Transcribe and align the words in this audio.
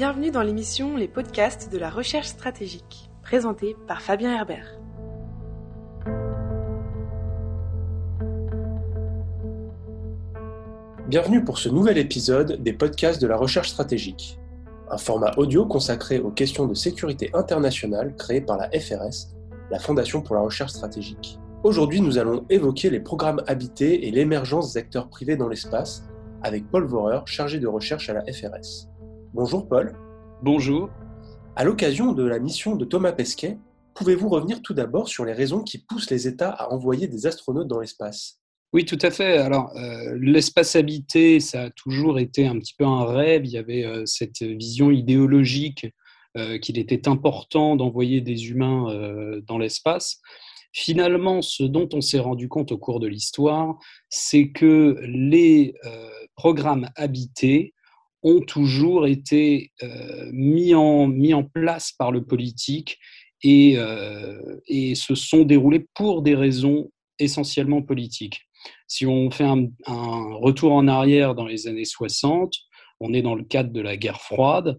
Bienvenue 0.00 0.30
dans 0.30 0.40
l'émission 0.40 0.96
Les 0.96 1.08
podcasts 1.08 1.70
de 1.70 1.76
la 1.76 1.90
recherche 1.90 2.28
stratégique, 2.28 3.10
présentée 3.22 3.76
par 3.86 4.00
Fabien 4.00 4.34
Herbert. 4.34 4.78
Bienvenue 11.06 11.44
pour 11.44 11.58
ce 11.58 11.68
nouvel 11.68 11.98
épisode 11.98 12.62
des 12.62 12.72
podcasts 12.72 13.20
de 13.20 13.26
la 13.26 13.36
recherche 13.36 13.68
stratégique, 13.68 14.38
un 14.90 14.96
format 14.96 15.34
audio 15.36 15.66
consacré 15.66 16.18
aux 16.18 16.30
questions 16.30 16.66
de 16.66 16.72
sécurité 16.72 17.28
internationale 17.34 18.16
créé 18.16 18.40
par 18.40 18.56
la 18.56 18.70
FRS, 18.70 19.34
la 19.70 19.78
Fondation 19.78 20.22
pour 20.22 20.34
la 20.34 20.40
recherche 20.40 20.70
stratégique. 20.70 21.38
Aujourd'hui, 21.62 22.00
nous 22.00 22.16
allons 22.16 22.46
évoquer 22.48 22.88
les 22.88 23.00
programmes 23.00 23.42
habités 23.46 24.08
et 24.08 24.10
l'émergence 24.10 24.72
des 24.72 24.78
acteurs 24.80 25.10
privés 25.10 25.36
dans 25.36 25.48
l'espace 25.48 26.08
avec 26.42 26.70
Paul 26.70 26.86
Vorer, 26.86 27.20
chargé 27.26 27.58
de 27.58 27.66
recherche 27.66 28.08
à 28.08 28.14
la 28.14 28.22
FRS. 28.22 28.89
Bonjour 29.32 29.68
Paul. 29.68 29.96
Bonjour. 30.42 30.90
À 31.54 31.62
l'occasion 31.62 32.12
de 32.12 32.24
la 32.24 32.40
mission 32.40 32.74
de 32.74 32.84
Thomas 32.84 33.12
Pesquet, 33.12 33.58
pouvez-vous 33.94 34.28
revenir 34.28 34.60
tout 34.60 34.74
d'abord 34.74 35.08
sur 35.08 35.24
les 35.24 35.32
raisons 35.32 35.62
qui 35.62 35.78
poussent 35.78 36.10
les 36.10 36.26
États 36.26 36.50
à 36.50 36.72
envoyer 36.72 37.06
des 37.06 37.28
astronautes 37.28 37.68
dans 37.68 37.78
l'espace? 37.78 38.40
Oui, 38.72 38.84
tout 38.84 38.98
à 39.00 39.12
fait. 39.12 39.38
Alors, 39.38 39.70
euh, 39.76 40.18
l'espace 40.20 40.74
habité, 40.74 41.38
ça 41.38 41.62
a 41.62 41.70
toujours 41.70 42.18
été 42.18 42.44
un 42.44 42.58
petit 42.58 42.74
peu 42.76 42.84
un 42.84 43.04
rêve. 43.04 43.46
Il 43.46 43.52
y 43.52 43.56
avait 43.56 43.84
euh, 43.84 44.02
cette 44.04 44.42
vision 44.42 44.90
idéologique 44.90 45.86
euh, 46.36 46.58
qu'il 46.58 46.76
était 46.76 47.06
important 47.06 47.76
d'envoyer 47.76 48.20
des 48.20 48.48
humains 48.48 49.40
dans 49.46 49.58
l'espace. 49.58 50.20
Finalement, 50.72 51.40
ce 51.40 51.62
dont 51.62 51.88
on 51.92 52.00
s'est 52.00 52.18
rendu 52.18 52.48
compte 52.48 52.72
au 52.72 52.78
cours 52.78 52.98
de 52.98 53.06
l'histoire, 53.06 53.78
c'est 54.08 54.50
que 54.50 54.98
les 55.04 55.74
programmes 56.34 56.88
habités 56.96 57.74
ont 58.22 58.40
toujours 58.40 59.06
été 59.06 59.72
mis, 60.32 60.74
en, 60.74 61.06
mis 61.06 61.34
en 61.34 61.42
place 61.42 61.92
par 61.92 62.12
le 62.12 62.24
politique 62.24 62.98
et, 63.42 63.76
et 64.68 64.94
se 64.94 65.14
sont 65.14 65.44
déroulés 65.44 65.86
pour 65.94 66.22
des 66.22 66.34
raisons 66.34 66.90
essentiellement 67.18 67.82
politiques. 67.82 68.42
Si 68.86 69.06
on 69.06 69.30
fait 69.30 69.44
un, 69.44 69.68
retour 69.86 70.72
en 70.72 70.88
arrière 70.88 71.34
dans 71.34 71.46
les 71.46 71.66
années 71.66 71.84
60, 71.84 72.52
on 73.00 73.12
est 73.12 73.22
dans 73.22 73.34
le 73.34 73.44
cadre 73.44 73.72
de 73.72 73.80
la 73.80 73.96
guerre 73.96 74.20
froide. 74.20 74.78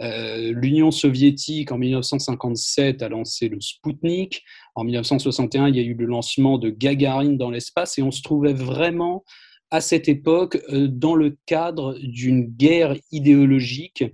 Euh, 0.00 0.52
L'Union 0.52 0.90
soviétique, 0.90 1.70
en 1.70 1.78
1957, 1.78 3.02
a 3.02 3.08
lancé 3.08 3.48
le 3.48 3.60
Sputnik. 3.60 4.42
En 4.74 4.84
1961, 4.84 5.68
il 5.68 5.76
y 5.76 5.80
a 5.80 5.82
eu 5.82 5.94
le 5.94 6.06
lancement 6.06 6.58
de 6.58 6.70
Gagarine 6.70 7.38
dans 7.38 7.50
l'espace 7.50 7.98
et 7.98 8.02
on 8.02 8.10
se 8.10 8.22
trouvait 8.22 8.54
vraiment 8.54 9.24
à 9.72 9.80
cette 9.80 10.08
époque 10.08 10.62
euh, 10.68 10.86
dans 10.86 11.16
le 11.16 11.36
cadre 11.46 11.96
d'une 12.00 12.44
guerre 12.44 12.96
idéologique 13.10 14.04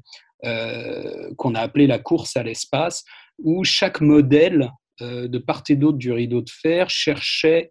euh, 0.45 1.34
qu'on 1.37 1.55
a 1.55 1.61
appelée 1.61 1.87
la 1.87 1.98
course 1.98 2.37
à 2.37 2.42
l'espace, 2.42 3.05
où 3.39 3.64
chaque 3.64 4.01
modèle 4.01 4.70
de 5.01 5.39
part 5.39 5.62
et 5.69 5.77
d'autre 5.77 5.97
du 5.97 6.11
rideau 6.11 6.41
de 6.41 6.51
fer 6.51 6.91
cherchait 6.91 7.70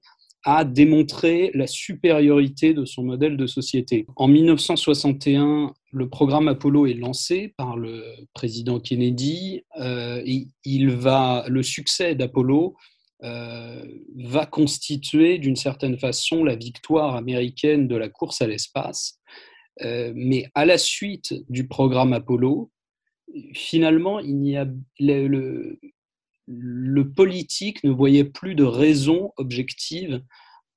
a 0.50 0.64
démontré 0.64 1.52
la 1.54 1.68
supériorité 1.68 2.74
de 2.74 2.86
son 2.86 3.04
modèle 3.04 3.36
de 3.36 3.48
société. 3.48 4.08
En 4.16 4.30
1961, 4.30 5.74
le 5.92 6.10
programme 6.10 6.48
Apollo 6.48 6.86
est 6.88 6.94
lancé 6.94 7.54
par 7.58 7.76
le 7.76 8.02
président 8.34 8.80
Kennedy 8.80 9.64
euh, 9.78 10.22
et 10.26 10.48
il 10.64 10.92
va, 10.92 11.44
le 11.50 11.64
succès 11.64 12.16
d'Apollo 12.16 12.76
euh, 12.76 12.97
va 13.22 14.46
constituer 14.46 15.38
d'une 15.40 15.56
certaine 15.56 15.98
façon 15.98 16.44
la 16.44 16.56
victoire 16.56 17.16
américaine 17.16 17.88
de 17.88 17.96
la 17.96 18.10
course 18.10 18.42
à 18.42 18.48
l'espace. 18.48 19.20
Euh, 19.82 20.12
mais 20.16 20.46
à 20.56 20.66
la 20.66 20.78
suite 20.78 21.36
du 21.50 21.68
programme 21.68 22.14
Apollo, 22.14 22.72
finalement, 23.54 24.20
il 24.20 24.58
a 24.58 24.66
le, 25.00 25.80
le 26.48 27.12
politique 27.12 27.84
ne 27.84 27.92
voyait 27.92 28.24
plus 28.24 28.56
de 28.56 28.64
raison 28.64 29.34
objective 29.38 30.24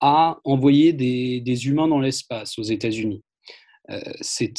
à 0.01 0.39
envoyer 0.45 0.93
des, 0.93 1.67
humains 1.67 1.89
dans 1.89 2.01
l'espace 2.01 2.59
aux 2.59 2.63
États-Unis. 2.63 3.23
Euh, 3.91 4.01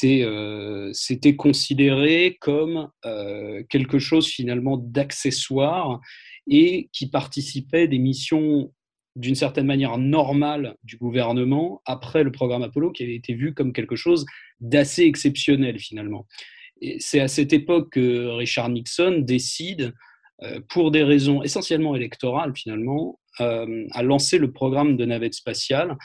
euh, 0.03 0.89
c'était 0.93 1.35
considéré 1.35 2.37
comme 2.41 2.89
euh, 3.05 3.63
quelque 3.69 3.97
chose 3.97 4.27
finalement 4.27 4.77
d'accessoire 4.77 6.01
et 6.47 6.89
qui 6.91 7.09
participait 7.09 7.87
des 7.87 7.99
missions 7.99 8.71
d'une 9.15 9.35
certaine 9.35 9.65
manière 9.65 9.97
normales 9.97 10.75
du 10.83 10.97
gouvernement 10.97 11.81
après 11.85 12.23
le 12.23 12.31
programme 12.31 12.63
Apollo 12.63 12.91
qui 12.91 13.03
avait 13.03 13.15
été 13.15 13.33
vu 13.33 13.53
comme 13.53 13.73
quelque 13.73 13.95
chose 13.95 14.25
d'assez 14.59 15.03
exceptionnel 15.03 15.79
finalement. 15.79 16.27
C'est 16.99 17.19
à 17.19 17.27
cette 17.27 17.53
époque 17.53 17.91
que 17.91 18.27
Richard 18.27 18.69
Nixon 18.69 19.19
décide 19.19 19.93
euh, 20.43 20.59
pour 20.69 20.91
des 20.91 21.03
raisons 21.03 21.43
essentiellement 21.43 21.95
électorales 21.95 22.53
finalement, 22.55 23.19
euh, 23.39 23.85
a 23.91 24.03
lancé 24.03 24.37
le 24.37 24.51
programme 24.51 24.97
de 24.97 25.05
navette 25.05 25.35
spatiale 25.35 25.97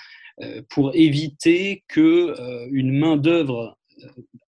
euh, 0.43 0.63
pour 0.69 0.95
éviter 0.95 1.85
que 1.89 2.35
une 2.71 2.93
main 2.93 3.17
d'œuvre 3.17 3.79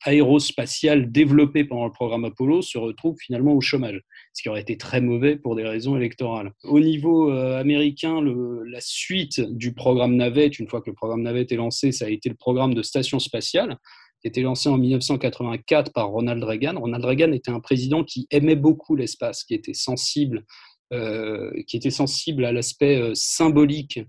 aérospatiale 0.05 1.11
développée 1.11 1.65
pendant 1.65 1.87
le 1.87 1.93
programme 1.93 2.25
Apollo 2.25 2.63
se 2.63 2.79
retrouve 2.79 3.17
finalement 3.19 3.55
au 3.55 3.61
chômage, 3.61 4.01
ce 4.33 4.43
qui 4.43 4.49
aurait 4.49 4.61
été 4.61 4.77
très 4.77 5.01
mauvais 5.01 5.37
pour 5.37 5.57
des 5.57 5.65
raisons 5.65 5.97
électorales. 5.97 6.53
Au 6.65 6.81
niveau 6.81 7.31
américain, 7.31 8.21
la 8.23 8.81
suite 8.81 9.41
du 9.41 9.75
programme 9.75 10.17
navette, 10.17 10.59
une 10.59 10.69
fois 10.69 10.81
que 10.83 10.91
le 10.91 10.95
programme 10.95 11.23
navette 11.23 11.53
est 11.53 11.57
lancé, 11.57 11.93
ça 11.93 12.07
a 12.07 12.09
été 12.09 12.29
le 12.29 12.35
programme 12.35 12.75
de 12.75 12.83
station 12.83 13.19
spatiale, 13.19 13.79
qui 14.21 14.29
était 14.29 14.43
lancé 14.43 14.69
en 14.69 14.79
1984 14.79 15.93
par 15.93 16.09
Ronald 16.09 16.43
Reagan. 16.43 16.79
Ronald 16.79 17.05
Reagan 17.05 17.33
était 17.33 17.51
un 17.51 17.61
président 17.61 18.05
qui 18.05 18.27
aimait 18.31 18.57
beaucoup 18.57 18.97
l'espace, 18.97 19.45
qui 19.45 19.55
était 19.55 19.75
sensible, 19.75 20.45
euh, 20.93 21.51
qui 21.67 21.77
était 21.77 21.91
sensible 21.91 22.45
à 22.45 22.53
l'aspect 22.53 22.97
euh, 22.97 23.15
symbolique 23.15 24.01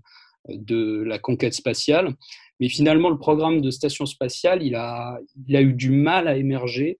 de 0.48 1.02
la 1.02 1.18
conquête 1.18 1.54
spatiale. 1.54 2.14
Mais 2.60 2.68
finalement, 2.68 3.10
le 3.10 3.18
programme 3.18 3.60
de 3.60 3.70
station 3.70 4.06
spatiale, 4.06 4.62
il 4.62 4.74
a, 4.74 5.18
il 5.48 5.56
a 5.56 5.62
eu 5.62 5.72
du 5.72 5.90
mal 5.90 6.28
à 6.28 6.36
émerger. 6.36 6.98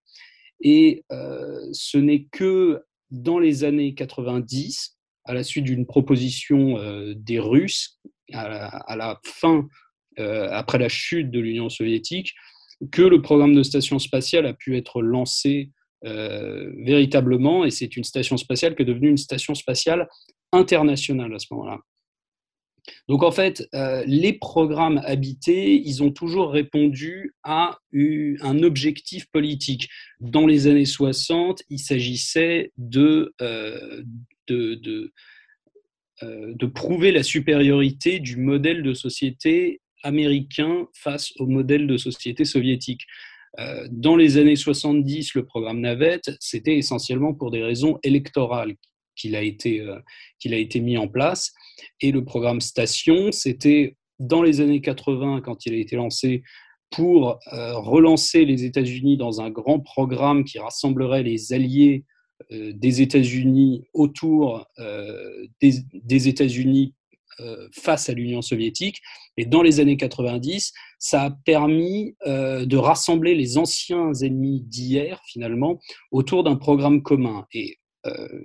Et 0.62 1.04
euh, 1.12 1.60
ce 1.72 1.98
n'est 1.98 2.24
que 2.32 2.82
dans 3.10 3.38
les 3.38 3.64
années 3.64 3.94
90, 3.94 4.96
à 5.24 5.34
la 5.34 5.42
suite 5.42 5.64
d'une 5.64 5.86
proposition 5.86 6.78
des 7.14 7.38
Russes, 7.38 8.00
à 8.32 8.96
la, 8.96 9.20
fin, 9.24 9.68
après 10.16 10.78
la 10.78 10.88
chute 10.88 11.30
de 11.30 11.40
l'Union 11.40 11.68
soviétique, 11.68 12.34
que 12.90 13.02
le 13.02 13.20
programme 13.20 13.54
de 13.54 13.62
station 13.62 13.98
spatiale 13.98 14.46
a 14.46 14.54
pu 14.54 14.76
être 14.76 15.02
lancé 15.02 15.70
euh, 16.06 16.72
véritablement, 16.78 17.64
et 17.64 17.70
c'est 17.70 17.96
une 17.96 18.04
station 18.04 18.36
spatiale 18.38 18.74
qui 18.74 18.82
est 18.82 18.86
devenue 18.86 19.10
une 19.10 19.18
station 19.18 19.54
spatiale 19.54 20.08
internationale 20.52 21.34
à 21.34 21.38
ce 21.38 21.46
moment-là. 21.50 21.78
Donc 23.08 23.22
en 23.22 23.30
fait, 23.30 23.68
euh, 23.74 24.02
les 24.06 24.32
programmes 24.32 25.00
habités, 25.04 25.74
ils 25.74 26.02
ont 26.02 26.10
toujours 26.10 26.50
répondu 26.50 27.34
à 27.42 27.78
un 27.94 28.62
objectif 28.62 29.26
politique. 29.30 29.88
Dans 30.20 30.46
les 30.46 30.66
années 30.66 30.84
60, 30.84 31.62
il 31.70 31.78
s'agissait 31.78 32.72
de, 32.78 33.34
euh, 33.40 34.02
de, 34.48 34.74
de, 34.74 35.12
de, 36.22 36.66
prouver 36.66 37.12
la 37.12 37.22
supériorité 37.22 38.18
du 38.18 38.36
modèle 38.36 38.82
de 38.82 38.94
société 38.94 39.80
américain 40.02 40.86
face 40.94 41.32
au 41.38 41.46
modèle 41.46 41.86
de 41.86 41.96
société 41.96 42.44
soviétique. 42.44 43.06
Euh, 43.58 43.86
dans 43.90 44.16
les 44.16 44.38
années 44.38 44.56
70, 44.56 45.34
le 45.34 45.44
programme 45.44 45.80
Navette, 45.80 46.30
c'était 46.40 46.76
essentiellement 46.76 47.34
pour 47.34 47.50
des 47.50 47.62
raisons 47.62 47.98
électorales 48.02 48.74
qu'il 49.16 49.34
a, 49.36 49.40
euh, 49.40 50.00
qu'il 50.38 50.54
a 50.54 50.56
été 50.56 50.80
mis 50.80 50.96
en 50.96 51.08
place. 51.08 51.52
Et 52.00 52.12
le 52.12 52.24
programme 52.24 52.60
Station, 52.60 53.32
c'était 53.32 53.96
dans 54.18 54.42
les 54.42 54.60
années 54.60 54.80
80, 54.80 55.40
quand 55.42 55.66
il 55.66 55.74
a 55.74 55.78
été 55.78 55.96
lancé, 55.96 56.42
pour 56.90 57.38
euh, 57.52 57.78
relancer 57.78 58.44
les 58.44 58.64
États-Unis 58.64 59.16
dans 59.16 59.40
un 59.40 59.50
grand 59.50 59.80
programme 59.80 60.44
qui 60.44 60.58
rassemblerait 60.58 61.22
les 61.22 61.52
alliés 61.52 62.04
des 62.50 63.02
États-Unis 63.02 63.84
autour 63.92 64.66
des, 65.60 65.74
des 65.92 66.28
États-Unis 66.28 66.94
euh, 67.40 67.68
face 67.72 68.08
à 68.08 68.12
l'Union 68.12 68.42
soviétique. 68.42 69.00
Et 69.36 69.46
dans 69.46 69.62
les 69.62 69.80
années 69.80 69.96
90, 69.96 70.72
ça 70.98 71.22
a 71.22 71.30
permis 71.30 72.14
euh, 72.26 72.66
de 72.66 72.76
rassembler 72.76 73.34
les 73.34 73.56
anciens 73.56 74.12
ennemis 74.12 74.62
d'hier, 74.62 75.22
finalement, 75.24 75.78
autour 76.10 76.44
d'un 76.44 76.56
programme 76.56 77.02
commun. 77.02 77.46
Euh, 77.54 77.60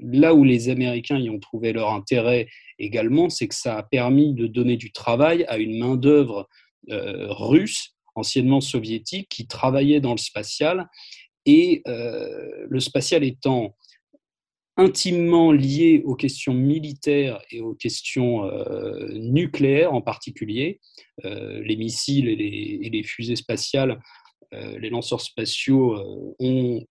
là 0.02 0.34
où 0.34 0.44
les 0.44 0.70
Américains 0.70 1.18
y 1.18 1.30
ont 1.30 1.40
trouvé 1.40 1.74
leur 1.74 1.92
intérêt 1.92 2.48
également, 2.80 3.30
c'est 3.30 3.48
que 3.48 3.56
ça 3.56 3.78
a 3.78 3.84
permis 3.84 4.34
de 4.34 4.48
donner 4.48 4.78
du 4.78 4.92
travail 4.92 5.46
à 5.48 5.58
une 5.58 5.78
main-d'œuvre 5.78 6.50
russe, 6.90 7.96
anciennement 8.16 8.62
soviétique, 8.62 9.30
qui 9.30 9.48
travaillait 9.48 10.02
dans 10.02 10.12
le 10.12 10.18
spatial. 10.18 10.90
Et 11.46 11.84
le 11.86 12.80
spatial 12.80 13.24
étant 13.24 13.76
intimement 14.78 15.52
liées 15.52 16.02
aux 16.06 16.16
questions 16.16 16.54
militaires 16.54 17.42
et 17.50 17.62
aux 17.62 17.76
questions 17.76 18.46
euh, 18.46 19.08
nucléaires 19.14 19.94
en 19.94 20.02
particulier. 20.02 20.82
Euh, 21.24 21.62
les 21.64 21.78
missiles 21.78 22.28
et 22.28 22.90
les, 22.90 23.04
fusées 23.04 23.38
spatiales, 23.38 24.02
euh, 24.54 24.78
les 24.80 24.90
lanceurs 24.90 25.22
spatiaux 25.22 26.36
ont 26.40 26.86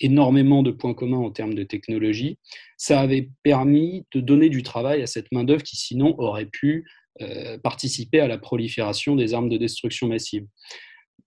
énormément 0.00 0.62
de 0.62 0.70
points 0.70 0.94
communs 0.94 1.18
en 1.18 1.30
termes 1.30 1.54
de 1.54 1.64
technologie, 1.64 2.38
ça 2.76 3.00
avait 3.00 3.30
permis 3.42 4.04
de 4.12 4.20
donner 4.20 4.48
du 4.48 4.62
travail 4.62 5.02
à 5.02 5.06
cette 5.06 5.30
main-d'œuvre 5.32 5.62
qui 5.62 5.76
sinon 5.76 6.14
aurait 6.18 6.46
pu 6.46 6.86
euh, 7.20 7.58
participer 7.58 8.20
à 8.20 8.28
la 8.28 8.38
prolifération 8.38 9.16
des 9.16 9.34
armes 9.34 9.48
de 9.48 9.56
destruction 9.56 10.08
massive. 10.08 10.46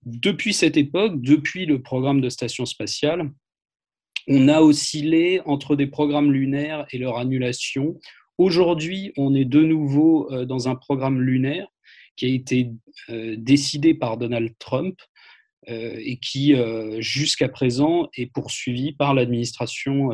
Depuis 0.06 0.54
cette 0.54 0.78
époque, 0.78 1.22
depuis 1.22 1.66
le 1.66 1.82
programme 1.82 2.22
de 2.22 2.30
station 2.30 2.66
spatiale, 2.66 3.30
on 4.28 4.48
a 4.48 4.62
oscillé 4.62 5.42
entre 5.46 5.76
des 5.76 5.88
programmes 5.88 6.32
lunaires 6.32 6.86
et 6.92 6.98
leur 6.98 7.18
annulation. 7.18 8.00
Aujourd'hui, 8.38 9.12
on 9.18 9.36
est 9.36 9.46
de 9.46 9.62
nouveau 9.62 10.32
euh, 10.32 10.46
dans 10.46 10.70
un 10.70 10.76
programme 10.76 11.22
lunaire 11.22 11.68
qui 12.16 12.26
a 12.26 12.30
été 12.30 12.72
euh, 13.10 13.36
décidé 13.38 13.94
par 13.94 14.18
Donald 14.18 14.54
Trump 14.60 15.00
et 15.68 16.18
qui, 16.18 16.56
jusqu'à 17.00 17.50
présent, 17.50 18.10
est 18.18 18.25
poursuivi 18.28 18.94
par 18.94 19.13
l'administration 19.13 20.10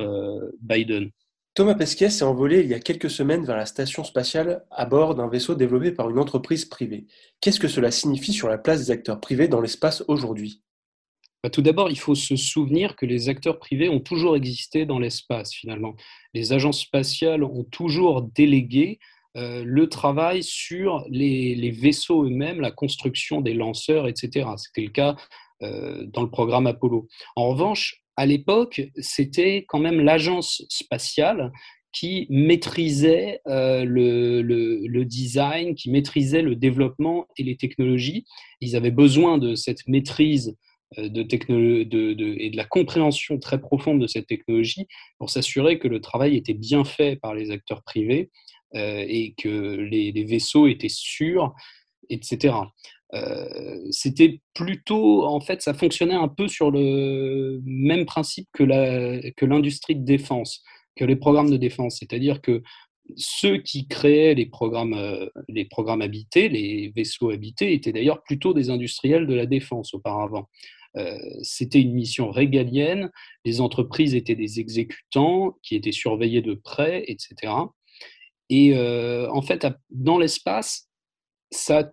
Biden. 0.61 1.11
Thomas 1.57 1.73
Pesquet 1.73 2.11
s'est 2.11 2.23
envolé 2.23 2.59
il 2.59 2.67
y 2.67 2.75
a 2.75 2.79
quelques 2.79 3.09
semaines 3.09 3.43
vers 3.43 3.57
la 3.57 3.65
station 3.65 4.03
spatiale 4.03 4.63
à 4.69 4.85
bord 4.85 5.15
d'un 5.15 5.27
vaisseau 5.27 5.55
développé 5.55 5.91
par 5.91 6.07
une 6.07 6.19
entreprise 6.19 6.65
privée. 6.65 7.07
Qu'est-ce 7.41 7.59
que 7.59 7.67
cela 7.67 7.89
signifie 7.89 8.31
sur 8.31 8.47
la 8.47 8.59
place 8.59 8.81
des 8.81 8.91
acteurs 8.91 9.19
privés 9.19 9.47
dans 9.47 9.59
l'espace 9.59 10.03
aujourd'hui? 10.07 10.61
Bah, 11.41 11.49
Tout 11.49 11.63
d'abord, 11.63 11.89
il 11.89 11.97
faut 11.97 12.13
se 12.13 12.35
souvenir 12.35 12.95
que 12.95 13.07
les 13.07 13.27
acteurs 13.27 13.57
privés 13.57 13.89
ont 13.89 13.99
toujours 13.99 14.35
existé 14.35 14.85
dans 14.85 14.99
l'espace 14.99 15.51
finalement. 15.51 15.95
Les 16.35 16.53
agences 16.53 16.81
spatiales 16.81 17.43
ont 17.43 17.63
toujours 17.63 18.21
délégué 18.21 18.99
euh, 19.37 19.63
le 19.63 19.87
travail 19.87 20.41
sur 20.41 21.05
les, 21.09 21.71
vaisseaux 21.71 22.25
eux-mêmes, 22.25 22.59
la 22.59 22.71
construction 22.71 23.39
des 23.39 23.53
lanceurs, 23.53 24.07
etc. 24.07 24.49
C'était 24.57 24.81
le 24.81 24.89
cas 24.89 25.15
euh, 25.61 26.05
dans 26.07 26.23
le 26.23 26.29
programme 26.29 26.65
Apollo. 26.65 27.07
En 27.35 27.49
revanche, 27.49 28.01
à 28.15 28.25
l'époque, 28.25 28.81
c'était 28.97 29.65
quand 29.67 29.79
même 29.79 30.01
l'agence 30.01 30.65
spatiale 30.69 31.51
qui 31.91 32.25
maîtrisait 32.29 33.41
euh, 33.47 33.85
le, 33.85 35.03
design, 35.03 35.75
qui 35.75 35.91
maîtrisait 35.91 36.41
le 36.41 36.55
développement 36.55 37.27
et 37.37 37.43
les 37.43 37.57
technologies. 37.57 38.25
Ils 38.59 38.75
avaient 38.75 38.91
besoin 38.91 39.37
de 39.37 39.53
cette 39.53 39.87
maîtrise 39.87 40.55
de 40.97 41.21
et 41.21 42.49
de 42.49 42.57
la 42.57 42.63
compréhension 42.63 43.37
très 43.39 43.59
profonde 43.59 44.01
de 44.01 44.07
cette 44.07 44.25
technologie 44.25 44.87
pour 45.17 45.29
s'assurer 45.29 45.79
que 45.79 45.89
le 45.89 45.99
travail 45.99 46.37
était 46.37 46.53
bien 46.53 46.85
fait 46.85 47.17
par 47.17 47.35
les 47.35 47.51
acteurs 47.51 47.83
privés 47.83 48.31
et 48.73 49.33
que 49.37 49.75
les, 49.75 50.23
vaisseaux 50.23 50.67
étaient 50.67 50.89
sûrs, 50.89 51.53
etc. 52.09 52.53
Euh, 53.13 53.87
c'était 53.91 54.41
plutôt, 54.53 55.25
en 55.25 55.39
fait, 55.39 55.61
ça 55.61 55.73
fonctionnait 55.73 56.15
un 56.15 56.27
peu 56.27 56.47
sur 56.47 56.71
le 56.71 57.61
même 57.63 58.05
principe 58.05 58.47
que 58.53 58.63
l'industrie 59.45 59.95
de 59.95 60.05
défense, 60.05 60.63
que 60.95 61.05
les 61.05 61.15
programmes 61.15 61.49
de 61.49 61.57
défense. 61.57 61.97
C'est-à-dire 61.99 62.41
que 62.41 62.61
ceux 63.15 63.59
qui 63.59 63.87
créaient 63.87 64.33
les 64.33 64.47
programmes, 64.47 64.93
euh, 64.93 65.27
les 65.47 65.63
programmes 65.63 66.01
habités, 66.01 66.49
les 66.49 66.91
vaisseaux 66.93 67.29
habités, 67.29 67.73
étaient 67.73 67.93
d'ailleurs 67.93 68.21
plutôt 68.23 68.53
des 68.53 68.69
industriels 68.69 69.27
de 69.27 69.33
la 69.33 69.45
défense 69.45 69.93
auparavant. 69.93 70.49
Euh, 70.97 71.17
c'était 71.41 71.79
une 71.79 71.93
mission 71.93 72.31
régalienne, 72.31 73.11
les 73.45 73.61
entreprises 73.61 74.15
étaient 74.15 74.35
des 74.35 74.59
exécutants 74.59 75.57
qui 75.61 75.75
étaient 75.75 75.91
surveillés 75.91 76.41
de 76.41 76.55
près, 76.55 77.03
etc. 77.07 77.53
Et 78.49 78.77
en 78.77 79.41
fait, 79.41 79.67
dans 79.89 80.17
l'espace, 80.17 80.87
ça 81.51 81.91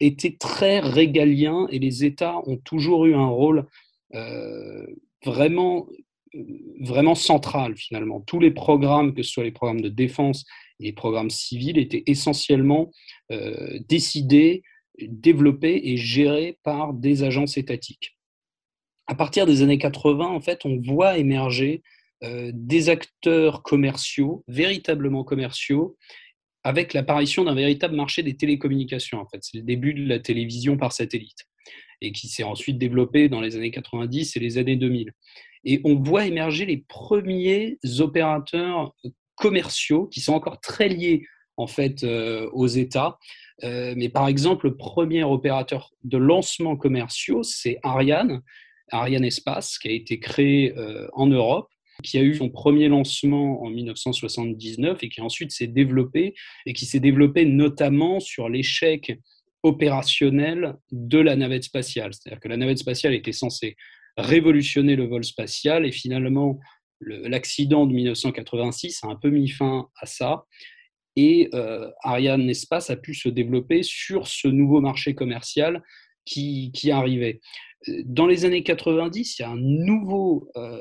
était 0.00 0.36
très 0.38 0.80
régalien 0.80 1.66
et 1.70 1.78
les 1.78 2.04
États 2.04 2.38
ont 2.46 2.56
toujours 2.56 3.06
eu 3.06 3.14
un 3.14 3.26
rôle 3.26 3.66
euh, 4.14 4.86
vraiment, 5.24 5.86
vraiment 6.80 7.14
central 7.14 7.76
finalement. 7.76 8.20
Tous 8.20 8.40
les 8.40 8.50
programmes, 8.50 9.14
que 9.14 9.22
ce 9.22 9.30
soit 9.30 9.44
les 9.44 9.52
programmes 9.52 9.80
de 9.80 9.88
défense 9.88 10.44
et 10.80 10.84
les 10.84 10.92
programmes 10.92 11.30
civils, 11.30 11.78
étaient 11.78 12.02
essentiellement 12.06 12.90
euh, 13.32 13.78
décidés, 13.88 14.62
développés 15.00 15.80
et 15.84 15.96
gérés 15.96 16.58
par 16.62 16.92
des 16.92 17.22
agences 17.22 17.56
étatiques. 17.56 18.16
À 19.06 19.14
partir 19.14 19.46
des 19.46 19.62
années 19.62 19.78
80, 19.78 20.26
en 20.26 20.40
fait, 20.40 20.64
on 20.64 20.80
voit 20.80 21.18
émerger 21.18 21.82
euh, 21.82 21.93
des 22.22 22.88
acteurs 22.88 23.62
commerciaux, 23.62 24.44
véritablement 24.48 25.24
commerciaux, 25.24 25.96
avec 26.64 26.94
l'apparition 26.94 27.44
d'un 27.44 27.54
véritable 27.54 27.94
marché 27.94 28.22
des 28.22 28.36
télécommunications. 28.36 29.20
En 29.20 29.26
fait, 29.26 29.38
c'est 29.42 29.58
le 29.58 29.62
début 29.62 29.92
de 29.92 30.08
la 30.08 30.18
télévision 30.18 30.76
par 30.78 30.92
satellite 30.92 31.46
et 32.00 32.12
qui 32.12 32.28
s'est 32.28 32.42
ensuite 32.42 32.78
développé 32.78 33.28
dans 33.28 33.40
les 33.40 33.56
années 33.56 33.70
90 33.70 34.36
et 34.36 34.40
les 34.40 34.58
années 34.58 34.76
2000. 34.76 35.12
Et 35.64 35.80
on 35.84 35.96
voit 35.96 36.26
émerger 36.26 36.66
les 36.66 36.78
premiers 36.78 37.78
opérateurs 38.00 38.94
commerciaux 39.36 40.06
qui 40.06 40.20
sont 40.20 40.34
encore 40.34 40.60
très 40.60 40.88
liés 40.88 41.26
en 41.56 41.66
fait 41.66 42.02
euh, 42.02 42.48
aux 42.52 42.66
États. 42.66 43.18
Euh, 43.62 43.94
mais 43.96 44.08
par 44.08 44.26
exemple, 44.28 44.66
le 44.66 44.76
premier 44.76 45.22
opérateur 45.24 45.90
de 46.02 46.18
lancement 46.18 46.76
commerciaux, 46.76 47.42
c'est 47.42 47.78
Ariane, 47.82 48.42
Ariane 48.90 49.24
Espace, 49.24 49.78
qui 49.78 49.88
a 49.88 49.92
été 49.92 50.18
créé 50.18 50.76
euh, 50.76 51.08
en 51.12 51.26
Europe 51.26 51.68
qui 52.02 52.18
a 52.18 52.22
eu 52.22 52.34
son 52.34 52.50
premier 52.50 52.88
lancement 52.88 53.62
en 53.62 53.70
1979 53.70 55.02
et 55.02 55.08
qui 55.08 55.20
ensuite 55.20 55.52
s'est 55.52 55.66
développé 55.66 56.34
et 56.66 56.72
qui 56.72 56.86
s'est 56.86 57.00
développé 57.00 57.44
notamment 57.44 58.20
sur 58.20 58.48
l'échec 58.48 59.18
opérationnel 59.62 60.74
de 60.92 61.18
la 61.18 61.36
navette 61.36 61.64
spatiale. 61.64 62.12
C'est-à-dire 62.12 62.40
que 62.40 62.48
la 62.48 62.56
navette 62.56 62.78
spatiale 62.78 63.14
était 63.14 63.32
censée 63.32 63.76
révolutionner 64.16 64.96
le 64.96 65.06
vol 65.06 65.24
spatial 65.24 65.86
et 65.86 65.92
finalement 65.92 66.58
l'accident 67.00 67.86
de 67.86 67.92
1986 67.92 69.00
a 69.02 69.08
un 69.08 69.16
peu 69.16 69.30
mis 69.30 69.48
fin 69.48 69.88
à 70.00 70.06
ça 70.06 70.44
et 71.16 71.48
euh, 71.54 71.90
Ariane 72.02 72.48
Espace 72.48 72.90
a 72.90 72.96
pu 72.96 73.14
se 73.14 73.28
développer 73.28 73.82
sur 73.82 74.26
ce 74.26 74.48
nouveau 74.48 74.80
marché 74.80 75.14
commercial 75.14 75.82
qui, 76.24 76.72
arrivait. 76.90 77.40
Dans 78.04 78.26
les 78.26 78.44
années 78.44 78.62
90, 78.62 79.38
il 79.38 79.42
y 79.42 79.44
a 79.44 79.50
un 79.50 79.60
nouveau 79.60 80.48
euh, 80.56 80.80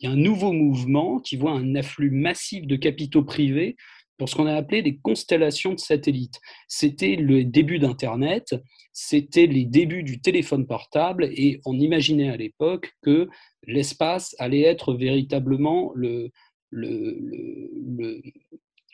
il 0.00 0.06
y 0.06 0.08
a 0.08 0.12
un 0.12 0.16
nouveau 0.16 0.52
mouvement 0.52 1.18
qui 1.18 1.36
voit 1.36 1.52
un 1.52 1.74
afflux 1.74 2.10
massif 2.10 2.66
de 2.66 2.76
capitaux 2.76 3.24
privés 3.24 3.76
pour 4.18 4.28
ce 4.28 4.34
qu'on 4.34 4.46
a 4.46 4.54
appelé 4.54 4.82
des 4.82 4.96
constellations 4.96 5.74
de 5.74 5.78
satellites. 5.78 6.40
C'était 6.68 7.16
le 7.16 7.44
début 7.44 7.78
d'Internet, 7.78 8.54
c'était 8.92 9.46
les 9.46 9.64
débuts 9.64 10.02
du 10.02 10.20
téléphone 10.20 10.66
portable 10.66 11.24
et 11.24 11.60
on 11.66 11.78
imaginait 11.78 12.30
à 12.30 12.36
l'époque 12.36 12.94
que 13.02 13.28
l'espace 13.66 14.34
allait 14.38 14.62
être 14.62 14.94
véritablement 14.94 15.92
le, 15.94 16.30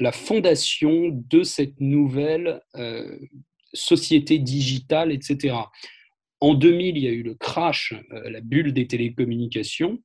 la 0.00 0.12
fondation 0.12 1.10
de 1.12 1.42
cette 1.42 1.80
nouvelle 1.80 2.60
euh, 2.76 3.18
société 3.72 4.38
digitale, 4.38 5.12
etc. 5.12 5.54
En 6.40 6.54
2000, 6.54 6.96
il 6.96 7.04
y 7.04 7.08
a 7.08 7.12
eu 7.12 7.22
le 7.22 7.34
crash, 7.34 7.94
euh, 8.12 8.30
la 8.30 8.40
bulle 8.40 8.72
des 8.72 8.86
télécommunications, 8.86 9.98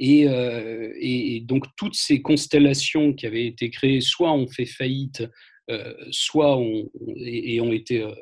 euh, 0.00 0.92
et, 0.96 1.40
donc 1.40 1.64
toutes 1.76 1.94
ces 1.94 2.22
constellations 2.22 3.12
qui 3.12 3.26
avaient 3.26 3.46
été 3.46 3.70
créées, 3.70 4.00
soit 4.00 4.32
ont 4.32 4.48
fait 4.48 4.66
faillite, 4.66 5.24
euh, 5.70 5.94
soit 6.10 6.56
ont, 6.56 6.90
et, 7.16 7.60
ont 7.60 7.72
été 7.72 8.02
euh, 8.02 8.12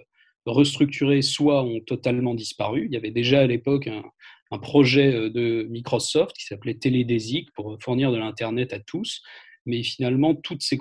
restructurées, 0.46 1.22
soit 1.22 1.62
ont 1.62 1.80
totalement 1.80 2.34
disparu. 2.34 2.86
Il 2.86 2.94
y 2.94 2.96
avait 2.96 3.10
déjà 3.10 3.40
à 3.40 3.46
l'époque 3.46 3.86
un, 3.88 4.02
projet 4.62 5.30
de 5.30 5.64
Microsoft 5.70 6.36
qui 6.36 6.44
s'appelait 6.44 6.74
Télédésic 6.74 7.52
pour 7.52 7.78
fournir 7.80 8.10
de 8.10 8.16
l'Internet 8.16 8.72
à 8.72 8.80
tous. 8.80 9.22
Mais 9.64 9.84
finalement, 9.84 10.34
toutes 10.34 10.62
ces, 10.62 10.76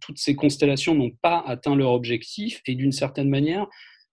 toutes 0.00 0.18
ces 0.18 0.36
constellations 0.36 0.94
n'ont 0.94 1.10
pas 1.20 1.40
atteint 1.40 1.74
leur 1.74 1.90
objectif 1.90 2.62
et 2.64 2.76
d'une 2.76 2.92
certaine 2.92 3.28
manière, 3.28 3.66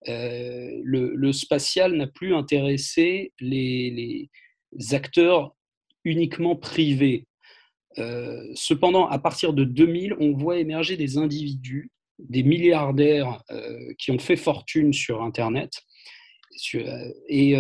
le, 0.08 1.32
spatial 1.34 1.94
n'a 1.94 2.08
plus 2.08 2.34
intéressé 2.34 3.32
les, 3.40 3.92
les 3.92 4.96
acteurs 4.96 5.56
uniquement 6.06 6.56
privé. 6.56 7.26
Euh, 7.98 8.44
cependant, 8.56 9.08
à 9.08 9.20
partir 9.20 9.54
de 9.54 9.64
2000, 9.64 10.16
on 10.20 10.34
voit 10.34 10.60
émerger 10.60 10.98
des 10.98 11.18
individus, 11.18 11.92
des 12.20 12.44
milliardaires 12.44 13.42
euh, 13.52 13.94
qui 13.98 14.12
ont 14.12 14.20
fait 14.20 14.36
fortune 14.36 14.94
sur 14.94 15.22
Internet, 15.22 15.82
euh, 16.76 17.12
et, 17.28 17.52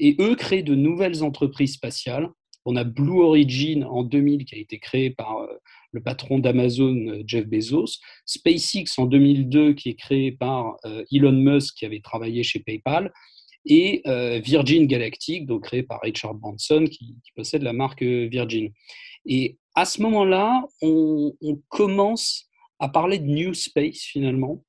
et, 0.00 0.16
eux 0.18 0.34
créent 0.34 0.64
de 0.64 0.74
nouvelles 0.74 1.22
entreprises 1.22 1.74
spatiales. 1.74 2.28
On 2.64 2.76
a 2.76 2.84
Blue 2.84 3.20
Origin 3.20 3.84
en 3.84 4.02
2000 4.02 4.44
qui 4.44 4.56
a 4.56 4.58
été 4.58 4.78
créé 4.78 5.10
par 5.10 5.46
le 5.92 6.02
patron 6.02 6.38
d'Amazon, 6.38 7.22
Jeff 7.24 7.46
Bezos. 7.46 8.00
SpaceX 8.26 8.98
en 8.98 9.06
2002 9.06 9.74
qui 9.74 9.90
est 9.90 9.94
créé 9.94 10.32
par 10.32 10.76
Elon 11.10 11.32
Musk 11.32 11.76
qui 11.76 11.86
avait 11.86 12.00
travaillé 12.00 12.42
chez 12.42 12.58
PayPal 12.58 13.12
et 13.66 14.02
euh, 14.06 14.40
Virgin 14.40 14.86
Galactic, 14.86 15.46
donc 15.46 15.64
créé 15.64 15.82
par 15.82 16.00
Richard 16.00 16.34
Branson, 16.34 16.86
qui, 16.90 17.16
possède 17.36 17.62
la 17.62 17.72
marque 17.72 18.02
euh, 18.02 18.28
Virgin. 18.30 18.72
Et 19.26 19.58
à 19.74 19.84
ce 19.84 20.02
moment-là, 20.02 20.64
on, 20.82 21.32
commence 21.68 22.48
à 22.78 22.88
parler 22.88 23.18
de 23.18 23.26
New 23.26 23.54
Space 23.54 24.00
finalement. 24.00 24.64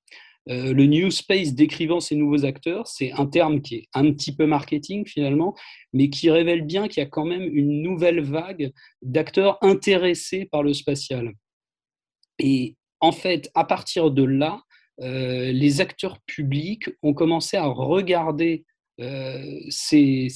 le 0.47 0.85
New 0.85 1.09
Space 1.09 1.53
décrivant 1.53 1.99
ces 1.99 2.15
nouveaux 2.15 2.45
acteurs, 2.45 2.87
c'est 2.87 3.11
un 3.13 3.25
terme 3.25 3.61
qui 3.61 3.75
est 3.75 3.87
un 3.93 4.11
petit 4.11 4.35
peu 4.35 4.45
marketing 4.45 5.07
finalement, 5.07 5.55
mais 5.93 6.09
qui 6.09 6.29
révèle 6.29 6.63
bien 6.63 6.87
qu'il 6.87 7.01
y 7.01 7.05
a 7.05 7.09
quand 7.09 7.25
même 7.25 7.43
une 7.43 7.81
nouvelle 7.81 8.21
vague 8.21 8.71
d'acteurs 9.01 9.57
intéressés 9.61 10.45
par 10.45 10.61
le 10.61 10.73
spatial. 10.73 11.33
Et 12.37 12.75
en 12.99 13.13
fait, 13.13 13.49
à 13.55 13.63
partir 13.63 14.11
de 14.11 14.23
là, 14.23 14.61
les 14.99 15.81
acteurs 15.81 16.19
publics 16.27 16.89
ont 17.01 17.13
commencé 17.13 17.57
à 17.57 17.65
regarder 17.65 18.65
euh, 19.01 19.59
ces, 19.69 20.27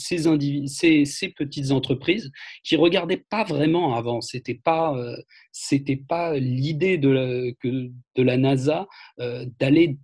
petites 1.38 1.72
entreprises 1.72 2.32
qui 2.64 2.76
regardaient 2.76 3.24
pas 3.30 3.44
vraiment 3.44 3.96
avant. 3.96 4.22
C'était 4.22 4.56
pas, 4.56 4.96
euh, 4.98 5.16
c'était 5.52 5.96
pas 5.96 6.38
l'idée 6.38 6.98
de 6.98 7.10
la, 7.10 7.28
de 7.64 8.24
la 8.24 8.38
NASA 8.38 8.88
euh, 9.20 9.46
d'aller 9.60 9.98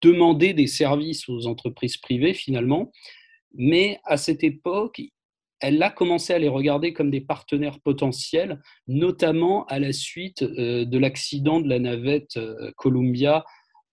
demander 0.00 0.52
des 0.52 0.66
services 0.66 1.28
aux 1.28 1.46
entreprises 1.46 1.96
privées 1.96 2.34
finalement, 2.34 2.92
mais 3.54 3.98
à 4.04 4.16
cette 4.16 4.44
époque, 4.44 5.02
elle 5.60 5.82
a 5.82 5.90
commencé 5.90 6.32
à 6.32 6.38
les 6.38 6.48
regarder 6.48 6.92
comme 6.92 7.10
des 7.10 7.20
partenaires 7.20 7.80
potentiels, 7.80 8.60
notamment 8.86 9.66
à 9.66 9.80
la 9.80 9.92
suite 9.92 10.44
de 10.44 10.98
l'accident 10.98 11.60
de 11.60 11.68
la 11.68 11.80
navette 11.80 12.38
Columbia 12.76 13.44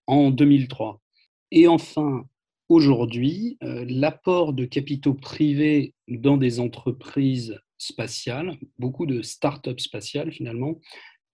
en 0.05 0.29
2003. 0.29 1.01
Et 1.49 1.67
enfin, 1.67 2.25
aujourd'hui, 2.69 3.57
euh, 3.63 3.85
l'apport 3.87 4.53
de 4.53 4.65
capitaux 4.65 5.13
privés 5.13 5.93
dans 6.07 6.37
des 6.37 6.59
entreprises 6.59 7.59
spatiales, 7.77 8.57
beaucoup 8.79 9.05
de 9.05 9.21
start-up 9.21 9.79
spatiales 9.79 10.31
finalement, 10.31 10.79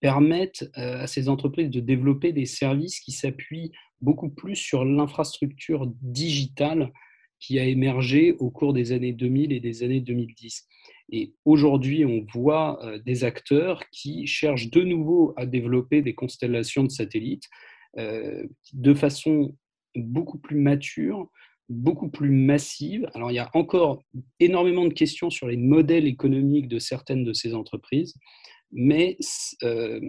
permettent 0.00 0.68
euh, 0.76 1.02
à 1.02 1.06
ces 1.06 1.28
entreprises 1.28 1.70
de 1.70 1.80
développer 1.80 2.32
des 2.32 2.46
services 2.46 3.00
qui 3.00 3.12
s'appuient 3.12 3.70
beaucoup 4.00 4.28
plus 4.28 4.56
sur 4.56 4.84
l'infrastructure 4.84 5.86
digitale 6.02 6.92
qui 7.38 7.58
a 7.58 7.64
émergé 7.64 8.32
au 8.38 8.50
cours 8.50 8.72
des 8.72 8.92
années 8.92 9.12
2000 9.12 9.52
et 9.52 9.60
des 9.60 9.82
années 9.82 10.00
2010. 10.00 10.66
Et 11.10 11.34
aujourd'hui, 11.44 12.04
on 12.04 12.24
voit 12.32 12.84
euh, 12.84 12.98
des 12.98 13.24
acteurs 13.24 13.88
qui 13.90 14.26
cherchent 14.26 14.70
de 14.70 14.82
nouveau 14.82 15.34
à 15.36 15.46
développer 15.46 16.02
des 16.02 16.14
constellations 16.14 16.84
de 16.84 16.90
satellites 16.90 17.48
de 18.72 18.94
façon 18.94 19.54
beaucoup 19.94 20.38
plus 20.38 20.56
mature, 20.56 21.30
beaucoup 21.68 22.08
plus 22.08 22.30
massive. 22.30 23.08
Alors, 23.14 23.30
il 23.30 23.34
y 23.34 23.38
a 23.38 23.50
encore 23.54 24.02
énormément 24.40 24.84
de 24.84 24.92
questions 24.92 25.30
sur 25.30 25.48
les 25.48 25.56
modèles 25.56 26.06
économiques 26.06 26.68
de 26.68 26.78
certaines 26.78 27.24
de 27.24 27.32
ces 27.32 27.54
entreprises, 27.54 28.14
mais 28.72 29.16
euh, 29.62 30.00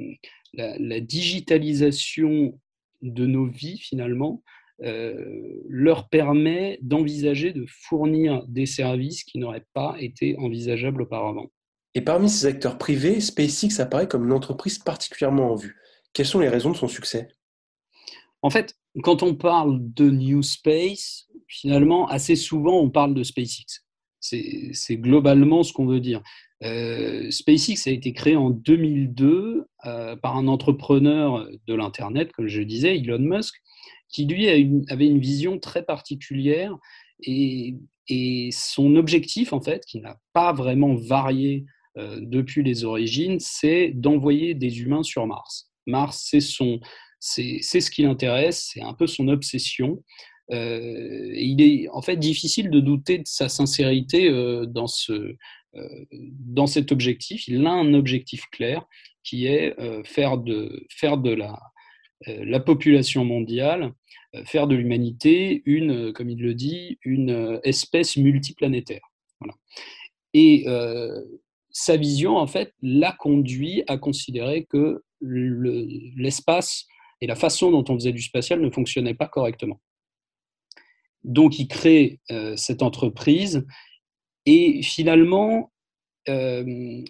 la, 0.53 0.99
digitalisation 0.99 2.59
de 3.01 3.25
nos 3.25 3.45
vies, 3.45 3.79
finalement, 3.79 4.43
euh, 4.81 5.61
leur 5.69 6.09
permet 6.09 6.79
d'envisager 6.81 7.53
de 7.53 7.65
fournir 7.67 8.45
des 8.47 8.65
services 8.65 9.23
qui 9.23 9.37
n'auraient 9.37 9.65
pas 9.73 9.95
été 9.99 10.37
envisageables 10.37 11.03
auparavant. 11.03 11.51
Et 11.95 12.01
parmi 12.01 12.29
ces 12.29 12.47
acteurs 12.47 12.77
privés, 12.77 13.19
SpaceX 13.21 13.79
apparaît 13.79 14.07
comme 14.07 14.25
une 14.25 14.31
entreprise 14.31 14.79
particulièrement 14.79 15.51
en 15.51 15.55
vue. 15.55 15.77
Quelles 16.13 16.25
sont 16.25 16.39
les 16.39 16.49
raisons 16.49 16.71
de 16.71 16.75
son 16.75 16.87
succès? 16.87 17.27
En 18.41 18.49
fait, 18.49 18.75
quand 19.01 19.23
on 19.23 19.35
parle 19.35 19.79
de 19.81 20.09
New 20.09 20.41
Space, 20.43 21.27
finalement, 21.47 22.07
assez 22.07 22.35
souvent, 22.35 22.79
on 22.79 22.89
parle 22.89 23.13
de 23.13 23.23
SpaceX. 23.23 23.81
C'est 24.19 24.97
globalement 24.97 25.63
ce 25.63 25.73
qu'on 25.73 25.85
veut 25.85 25.99
dire. 25.99 26.21
Euh, 26.63 27.29
SpaceX 27.29 27.87
a 27.87 27.91
été 27.91 28.13
créé 28.13 28.35
en 28.35 28.49
2002 28.49 29.65
euh, 29.85 30.15
par 30.15 30.37
un 30.37 30.47
entrepreneur 30.47 31.49
de 31.67 31.73
l'Internet, 31.73 32.31
comme 32.31 32.47
je 32.47 32.61
disais, 32.61 32.97
Elon 32.97 33.19
Musk, 33.19 33.55
qui 34.09 34.25
lui 34.25 34.47
avait 34.47 35.07
une 35.07 35.19
vision 35.19 35.59
très 35.59 35.83
particulière 35.83 36.77
et, 37.21 37.75
son 38.51 38.95
objectif, 38.95 39.53
en 39.53 39.61
fait, 39.61 39.85
qui 39.85 39.99
n'a 39.99 40.17
pas 40.33 40.53
vraiment 40.53 40.93
varié 40.93 41.65
euh, 41.97 42.19
depuis 42.21 42.61
les 42.61 42.83
origines, 42.83 43.37
c'est 43.39 43.91
d'envoyer 43.93 44.53
des 44.53 44.81
humains 44.81 45.03
sur 45.03 45.25
Mars. 45.25 45.71
Mars, 45.87 46.27
c'est 46.29 46.41
son, 46.41 46.79
c'est 47.25 47.79
ce 47.79 47.89
qui 47.89 48.01
l'intéresse, 48.01 48.71
c'est 48.73 48.81
un 48.81 48.93
peu 48.93 49.07
son 49.07 49.29
obsession. 49.29 50.03
Euh, 50.51 51.31
il 51.33 51.61
est 51.61 51.87
en 51.89 52.01
fait 52.01 52.17
difficile 52.17 52.69
de 52.69 52.81
douter 52.81 53.19
de 53.19 53.27
sa 53.27 53.47
sincérité 53.47 54.29
euh, 54.29 54.65
dans, 54.65 54.87
ce, 54.87 55.13
euh, 55.75 56.05
dans 56.11 56.67
cet 56.67 56.91
objectif. 56.91 57.47
Il 57.47 57.65
a 57.65 57.71
un 57.71 57.93
objectif 57.93 58.45
clair 58.51 58.85
qui 59.23 59.45
est 59.45 59.73
faire 60.03 60.37
de, 60.37 60.85
faire 60.89 61.17
de 61.17 61.31
la, 61.31 61.57
la 62.27 62.59
population 62.59 63.23
mondiale, 63.23 63.93
faire 64.43 64.67
de 64.67 64.75
l'humanité 64.75 65.61
une, 65.65 66.11
comme 66.11 66.29
il 66.29 66.41
le 66.41 66.53
dit, 66.53 66.99
une 67.05 67.61
espèce 67.63 68.17
multiplanétaire. 68.17 69.13
Voilà. 69.39 69.55
Et 70.33 70.65
sa 71.69 71.95
vision, 71.95 72.35
en 72.35 72.47
fait, 72.47 72.73
l'a 72.81 73.13
conduit 73.13 73.83
à 73.87 73.97
considérer 73.97 74.65
que 74.65 75.01
l'espace 75.21 76.85
et 77.23 77.27
la 77.27 77.35
façon 77.35 77.71
dont 77.71 77.85
on 77.87 77.93
faisait 77.95 78.11
du 78.11 78.21
spatial 78.21 78.59
ne 78.59 78.69
fonctionnait 78.69 79.13
pas 79.13 79.29
correctement. 79.29 79.79
Donc, 81.23 81.57
il 81.57 81.69
crée 81.69 82.19
euh, 82.31 82.57
cette 82.57 82.83
entreprise 82.83 83.65
et 84.45 84.81
finalement, 84.83 85.71
euh, 86.27 87.01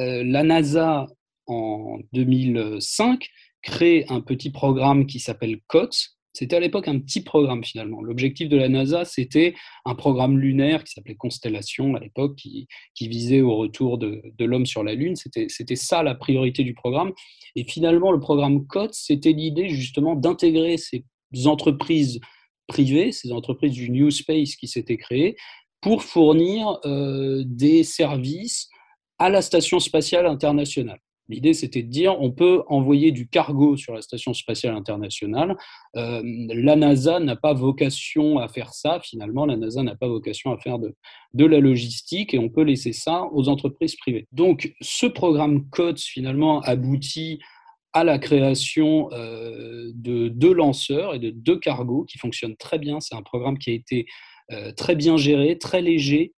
euh, 0.00 0.24
la 0.24 0.42
NASA, 0.42 1.06
en 1.46 2.00
2005, 2.12 3.28
crée 3.62 4.04
un 4.08 4.20
petit 4.20 4.50
programme 4.50 5.06
qui 5.06 5.20
s'appelle 5.20 5.60
COTS, 5.68 6.18
c'était 6.32 6.56
à 6.56 6.60
l'époque 6.60 6.88
un 6.88 6.98
petit 6.98 7.22
programme 7.22 7.62
finalement. 7.62 8.02
L'objectif 8.02 8.48
de 8.48 8.56
la 8.56 8.68
NASA, 8.68 9.04
c'était 9.04 9.54
un 9.84 9.94
programme 9.94 10.38
lunaire 10.38 10.82
qui 10.84 10.92
s'appelait 10.92 11.14
Constellation 11.14 11.94
à 11.94 12.00
l'époque, 12.00 12.36
qui, 12.36 12.68
visait 13.00 13.42
au 13.42 13.56
retour 13.56 13.98
de, 13.98 14.22
l'homme 14.40 14.66
sur 14.66 14.82
la 14.82 14.94
Lune. 14.94 15.14
C'était 15.16 15.76
ça 15.76 16.02
la 16.02 16.14
priorité 16.14 16.64
du 16.64 16.74
programme. 16.74 17.12
Et 17.54 17.64
finalement, 17.64 18.12
le 18.12 18.20
programme 18.20 18.66
COTS, 18.66 18.92
c'était 18.92 19.32
l'idée 19.32 19.68
justement 19.68 20.14
d'intégrer 20.14 20.76
ces 20.78 21.04
entreprises 21.46 22.20
privées, 22.66 23.12
ces 23.12 23.32
entreprises 23.32 23.72
du 23.72 23.90
New 23.90 24.10
Space 24.10 24.56
qui 24.56 24.68
s'étaient 24.68 24.96
créées, 24.96 25.36
pour 25.82 26.02
fournir 26.02 26.78
euh, 26.86 27.42
des 27.44 27.82
services 27.82 28.68
à 29.18 29.28
la 29.28 29.42
Station 29.42 29.80
spatiale 29.80 30.26
internationale. 30.26 31.00
L'idée, 31.28 31.54
c'était 31.54 31.82
de 31.82 31.88
dire 31.88 32.20
on 32.20 32.32
peut 32.32 32.62
envoyer 32.66 33.12
du 33.12 33.28
cargo 33.28 33.76
sur 33.76 33.94
la 33.94 34.02
Station 34.02 34.34
spatiale 34.34 34.74
internationale. 34.74 35.56
Euh, 35.96 36.20
la 36.24 36.76
NASA 36.76 37.20
n'a 37.20 37.36
pas 37.36 37.52
vocation 37.52 38.38
à 38.38 38.48
faire 38.48 38.74
ça, 38.74 39.00
finalement. 39.00 39.46
La 39.46 39.56
NASA 39.56 39.82
n'a 39.82 39.94
pas 39.94 40.08
vocation 40.08 40.52
à 40.52 40.58
faire 40.58 40.78
de, 40.78 40.94
de, 41.34 41.44
la 41.44 41.60
logistique 41.60 42.34
et 42.34 42.38
on 42.38 42.48
peut 42.48 42.62
laisser 42.62 42.92
ça 42.92 43.28
aux 43.32 43.48
entreprises 43.48 43.96
privées. 43.96 44.26
Donc, 44.32 44.74
ce 44.80 45.06
programme 45.06 45.68
COTS, 45.70 46.02
finalement, 46.02 46.60
aboutit 46.60 47.38
à 47.92 48.04
la 48.04 48.18
création 48.18 49.10
euh, 49.12 49.90
de 49.94 50.28
deux 50.28 50.52
lanceurs 50.52 51.14
et 51.14 51.18
de 51.18 51.30
deux 51.30 51.58
cargos 51.58 52.04
qui 52.04 52.18
fonctionnent 52.18 52.56
très 52.56 52.78
bien. 52.78 52.98
C'est 53.00 53.14
un 53.14 53.22
programme 53.22 53.58
qui 53.58 53.70
a 53.70 53.74
été 53.74 54.06
euh, 54.50 54.72
très 54.72 54.96
bien 54.96 55.16
géré, 55.16 55.56
très 55.56 55.82
léger 55.82 56.34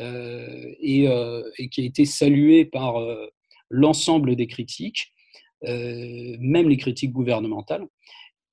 et, 0.00 1.08
et, 1.58 1.68
qui 1.70 1.80
a 1.80 1.84
été 1.84 2.04
salué 2.04 2.64
par 2.64 3.02
l'ensemble 3.70 4.36
des 4.36 4.46
critiques, 4.46 5.12
euh, 5.66 6.36
même 6.40 6.68
les 6.68 6.76
critiques 6.76 7.12
gouvernementales. 7.12 7.86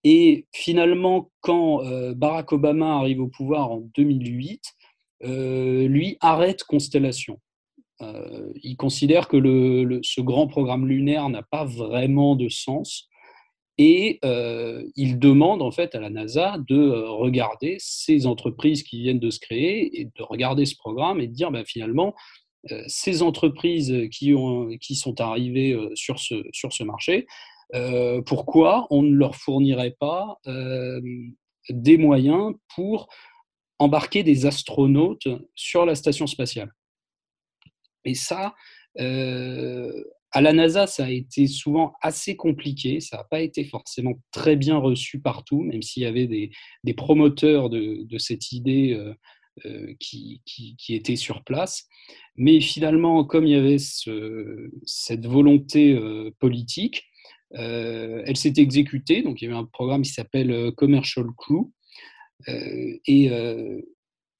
Et 0.04 0.46
finalement, 0.54 1.32
quand 1.42 1.84
euh, 1.84 2.14
Barack 2.14 2.52
Obama 2.52 2.96
arrive 2.98 3.22
au 3.22 3.28
pouvoir 3.28 3.72
en 3.72 3.82
2008, 3.96 4.62
euh, 5.24 5.88
lui 5.88 6.18
arrête 6.20 6.64
Constellation. 6.64 7.40
il 8.62 8.76
considère 8.76 9.28
que 9.28 9.38
ce 10.04 10.22
grand 10.22 10.48
programme 10.48 10.86
lunaire 10.88 11.30
n'a 11.30 11.44
pas 11.44 11.64
vraiment 11.64 12.36
de 12.36 12.50
sens 12.50 13.08
et 13.78 14.20
il 14.96 15.18
demande 15.18 15.62
en 15.62 15.72
fait 15.72 15.96
à 15.96 16.02
la 16.02 16.10
NASA 16.10 16.58
de 16.68 16.78
regarder 17.08 17.78
ces 17.80 18.26
entreprises 18.26 18.84
qui 18.84 19.02
viennent 19.02 19.20
de 19.20 19.30
se 19.30 19.40
créer 19.40 20.02
et 20.02 20.06
de 20.06 20.24
regarder 20.24 20.66
ce 20.66 20.76
programme 20.76 21.22
et 21.22 21.28
de 21.28 21.34
dire 21.34 21.52
ben, 21.52 21.66
finalement 21.66 22.14
ces 22.88 23.22
entreprises 23.22 24.08
qui, 24.12 24.34
ont, 24.34 24.70
qui 24.82 24.96
sont 24.96 25.22
arrivées 25.22 25.74
euh, 25.74 25.92
sur 25.96 26.20
ce, 26.20 26.44
sur 26.52 26.74
ce 26.74 26.84
marché, 26.84 27.28
euh, 27.74 28.22
pourquoi 28.22 28.88
on 28.90 29.02
ne 29.02 29.16
leur 29.16 29.36
fournirait 29.36 29.96
pas 30.00 30.40
des 31.70 31.98
moyens 31.98 32.54
pour 32.76 33.08
embarquer 33.80 34.24
des 34.24 34.46
astronautes 34.46 35.28
sur 35.56 35.86
la 35.86 35.96
station 35.96 36.28
spatiale? 36.28 36.72
Et 38.04 38.14
ça, 38.14 38.54
à 38.98 40.42
la 40.42 40.54
NASA, 40.54 40.86
ça 40.86 41.06
a 41.06 41.10
été 41.10 41.48
souvent 41.48 41.94
assez 42.02 42.36
compliqué, 42.36 43.00
ça 43.00 43.18
n'a 43.18 43.24
pas 43.24 43.42
été 43.42 43.64
forcément 43.64 44.14
très 44.32 44.56
bien 44.56 44.78
reçu 44.78 45.20
partout, 45.20 45.62
même 45.62 45.82
s'il 45.82 46.04
y 46.04 46.06
avait 46.06 46.28
des, 46.28 46.52
des 46.84 46.94
promoteurs 46.94 47.72
de, 47.72 48.18
cette 48.20 48.52
idée 48.52 48.96
euh, 49.66 49.94
qui, 50.02 50.42
qui, 50.46 50.96
étaient 50.96 51.16
sur 51.16 51.42
place. 51.46 51.88
Mais 52.36 52.60
finalement, 52.60 53.24
comme 53.24 53.46
il 53.46 53.52
y 53.52 53.56
avait 53.56 53.78
cette 53.78 55.26
volonté 55.26 55.94
euh, 55.94 56.32
politique, 56.40 57.06
elle 57.52 58.36
s'est 58.36 58.56
exécutée, 58.58 59.22
donc 59.22 59.42
il 59.42 59.46
y 59.46 59.48
avait 59.48 59.58
un 59.58 59.64
programme 59.64 60.02
qui 60.02 60.12
s'appelle 60.12 60.74
Commercial 60.76 61.28
Crew, 61.38 61.72
et, 62.48 63.32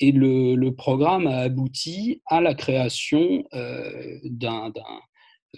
et 0.02 0.12
le, 0.12 0.70
programme 0.72 1.28
a 1.28 1.38
abouti 1.38 2.22
à 2.26 2.42
la 2.42 2.56
création 2.56 3.46
d'un 4.26 4.74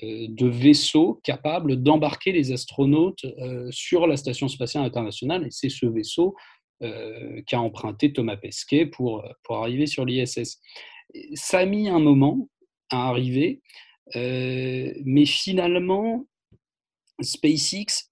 de 0.04 0.48
vaisseaux 0.48 1.20
capables 1.24 1.82
d'embarquer 1.82 2.32
les 2.32 2.52
astronautes 2.52 3.26
sur 3.72 4.06
la 4.06 4.18
Station 4.18 4.48
spatiale 4.50 4.86
internationale. 4.86 5.48
Et 5.48 5.52
c'est 5.52 5.70
ce 5.70 5.88
vaisseau 5.88 6.36
qu'a 6.80 7.60
emprunté 7.60 8.14
Thomas 8.14 8.38
Pesquet 8.38 8.86
pour, 8.86 9.24
pour 9.44 9.58
arriver 9.58 9.88
sur 9.88 10.06
l'ISS. 10.06 10.60
Ça 11.34 11.60
a 11.60 11.66
mis 11.66 11.90
un 11.90 12.00
moment 12.00 12.50
à 12.90 13.10
arriver, 13.10 13.62
mais 14.16 15.26
finalement, 15.26 16.28
SpaceX, 17.22 18.12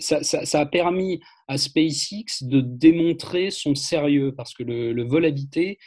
ça, 0.00 0.60
a 0.60 0.66
permis 0.66 1.20
à 1.48 1.58
SpaceX 1.58 2.42
de 2.42 2.60
démontrer 2.60 3.50
son 3.50 3.74
sérieux, 3.74 4.34
parce 4.34 4.54
que 4.54 4.62
le, 4.62 5.02
vol 5.04 5.24
habité, 5.24 5.78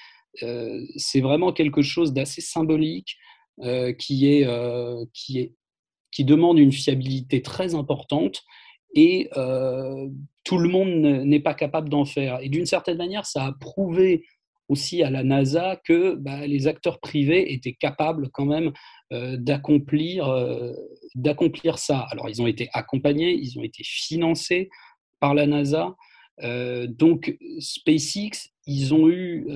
c'est 0.97 1.21
vraiment 1.21 1.53
quelque 1.53 1.81
chose 1.81 2.13
d'assez 2.13 2.41
symbolique, 2.41 3.17
qui, 3.97 4.27
est, 4.27 4.47
qui, 5.13 5.39
est, 5.39 5.53
qui 6.11 6.25
demande 6.25 6.59
une 6.59 6.71
fiabilité 6.71 7.41
très 7.41 7.75
importante 7.75 8.43
et 8.95 9.29
tout 10.43 10.57
le 10.57 10.69
monde 10.69 11.01
n'est 11.25 11.39
pas 11.39 11.53
capable 11.53 11.89
d'en 11.89 12.05
faire. 12.05 12.39
Et 12.41 12.49
d'une 12.49 12.65
certaine 12.65 12.97
manière, 12.97 13.25
ça 13.25 13.45
a 13.45 13.51
prouvé 13.53 14.25
aussi 14.69 15.01
à 15.01 15.09
la 15.09 15.23
NASA 15.23 15.79
que 15.85 16.15
bah, 16.15 16.45
les 16.45 16.67
acteurs 16.67 16.99
privés 16.99 17.53
étaient 17.53 17.73
capables 17.73 18.29
quand 18.31 18.45
même 18.45 18.71
d'accomplir 19.11 20.27
d'accomplir 21.15 21.79
ça. 21.79 22.05
Alors 22.11 22.29
ils 22.29 22.41
ont 22.41 22.47
été 22.47 22.69
accompagnés, 22.73 23.33
ils 23.33 23.57
ont 23.57 23.63
été 23.63 23.83
financés 23.83 24.69
par 25.19 25.33
la 25.33 25.47
NASA. 25.47 25.95
donc 26.41 27.37
SpaceX, 27.59 28.51
ils 28.65 28.93
ont 28.93 29.09
eu, 29.09 29.47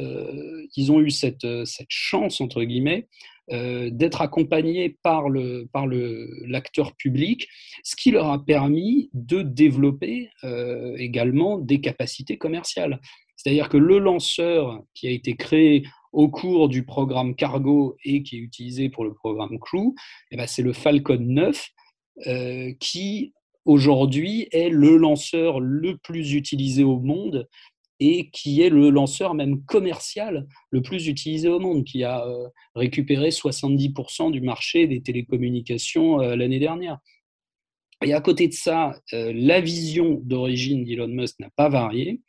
ils 0.76 0.92
ont 0.92 1.02
eu 1.02 1.12
cette 1.12 1.46
chance 1.90 2.42
entre 2.42 2.64
guillemets 2.64 3.08
euh, 3.52 3.90
d'être 3.92 4.22
accompagnés 4.22 4.98
par 5.04 5.30
le 5.30 5.68
par 5.74 5.88
le 5.88 6.30
l'acteur 6.46 6.96
public, 6.96 7.48
ce 7.84 7.96
qui 7.96 8.12
leur 8.12 8.30
a 8.30 8.44
permis 8.44 9.10
de 9.14 9.42
développer 9.42 10.30
euh, 10.44 10.96
également 10.98 11.58
des 11.58 11.82
capacités 11.82 12.38
commerciales. 12.38 13.02
C'est-à-dire 13.36 13.70
que 13.70 13.78
le 13.78 13.98
lanceur 13.98 14.82
qui 14.94 15.08
a 15.08 15.12
été 15.12 15.36
créé 15.36 15.84
au 16.14 16.30
cours 16.30 16.70
du 16.70 16.86
programme 16.86 17.36
Cargo 17.36 17.98
et 18.06 18.24
qui 18.24 18.38
est 18.38 18.40
utilisé 18.40 18.90
pour 18.90 19.04
le 19.04 19.14
programme 19.14 19.60
Crew, 19.60 19.96
eh 20.32 20.38
ben 20.38 20.48
c'est 20.48 20.62
le 20.62 20.74
Falcon 20.74 21.18
9 21.20 21.70
euh, 22.28 22.72
qui 22.80 23.34
aujourd'hui 23.66 24.48
est 24.52 24.70
le 24.70 24.98
lanceur 24.98 25.60
le 25.60 25.98
plus 25.98 26.34
utilisé 26.34 26.84
au 26.84 27.00
monde 27.00 27.48
et 28.02 28.32
qui 28.32 28.62
est 28.62 28.70
le 28.70 28.90
lanceur 28.90 29.36
même 29.36 29.64
commercial 29.64 30.48
le 30.72 30.82
plus 30.82 31.08
utilisé 31.08 31.48
au 31.48 31.60
monde, 31.60 31.84
qui 31.86 32.04
a 32.04 32.26
euh, 32.26 32.48
récupéré 32.74 33.30
70% 33.30 34.32
du 34.32 34.42
marché 34.42 34.88
des 34.88 35.04
télécommunications 35.04 36.20
euh, 36.20 36.36
l'année 36.36 36.60
dernière. 36.60 36.98
Et 38.04 38.14
à 38.14 38.20
côté 38.20 38.48
de 38.48 38.54
ça, 38.54 39.00
euh, 39.14 39.32
la 39.36 39.62
vision 39.62 40.20
d'origine 40.24 40.84
d'Elon 40.84 41.10
Musk 41.10 41.40
n'a 41.40 41.52
pas 41.56 41.70
varié. 41.70 42.22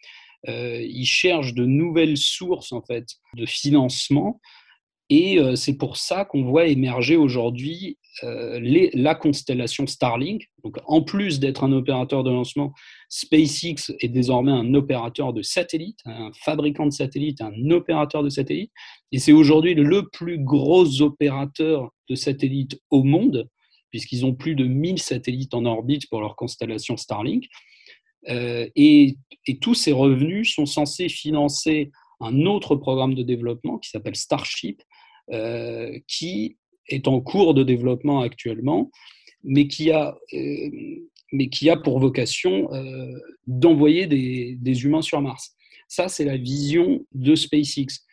il 0.47 1.07
cherche 1.07 1.55
de 1.55 1.65
nouvelles 1.65 2.19
sources 2.19 2.73
en 2.73 2.83
fait 2.83 3.07
de 3.35 3.47
financement 3.47 4.41
et 5.09 5.39
c'est 5.55 5.77
pour 5.77 5.97
ça 5.97 6.25
qu'on 6.25 6.43
voit 6.43 6.67
émerger 6.67 7.17
aujourd'hui 7.17 7.97
la 8.23 9.15
constellation 9.15 9.87
Starlink. 9.87 10.49
Donc, 10.65 10.77
en 10.87 11.03
plus 11.03 11.41
d'être 11.41 11.65
un 11.65 11.73
opérateur 11.73 12.25
de 12.25 12.31
lancement, 12.31 12.73
SpaceX 13.09 13.93
est 14.01 14.09
désormais 14.09 14.53
un 14.53 14.75
opérateur 14.75 15.33
de 15.33 15.43
satellite, 15.43 15.99
un 16.05 16.31
fabricant 16.35 16.87
de 16.87 16.93
satellites, 16.93 17.41
un 17.41 17.71
opérateur 17.71 18.23
de 18.23 18.29
satellites. 18.29 18.73
Et 19.13 19.19
c'est 19.19 19.33
aujourd'hui 19.33 19.75
le 19.75 20.09
plus 20.11 20.39
gros 20.39 21.01
opérateur 21.01 21.91
de 22.09 22.15
satellites 22.15 22.81
au 22.91 23.03
monde, 23.03 23.49
puisqu'ils 23.91 24.27
ont 24.27 24.35
plus 24.35 24.55
de 24.55 24.65
1000 24.65 24.99
satellites 24.99 25.55
en 25.55 25.65
orbite 25.65 26.09
pour 26.09 26.21
leur 26.21 26.37
constellation 26.37 26.97
Starlink. 26.97 27.47
et, 28.29 29.17
et 29.47 29.59
tous 29.59 29.75
ces 29.75 29.93
revenus 29.93 30.55
sont 30.55 30.67
censés 30.67 31.09
financer 31.09 31.91
un 32.23 32.47
autre 32.47 32.77
programme 32.77 33.15
de 33.15 33.23
développement 33.23 33.79
qui 33.79 33.91
s'appelle 33.91 34.17
Starship, 34.17 34.83
euh, 35.33 35.99
qui 36.09 36.57
est 36.89 37.09
en 37.09 37.21
cours 37.21 37.55
de 37.55 37.63
développement 37.63 38.21
actuellement, 38.21 38.91
mais 39.45 39.67
qui 39.67 39.91
a, 39.91 40.17
euh, 40.35 40.71
mais 41.33 41.49
qui 41.49 41.71
a 41.71 41.77
pour 41.77 41.99
vocation 41.99 42.73
euh, 42.73 43.19
d'envoyer 43.47 44.07
des, 44.07 44.57
des, 44.61 44.85
humains 44.85 45.03
sur 45.03 45.21
Mars. 45.21 45.55
Ça, 45.89 46.09
c'est 46.09 46.25
la 46.25 46.37
vision 46.37 47.05
de 47.13 47.35
SpaceX. 47.35 48.05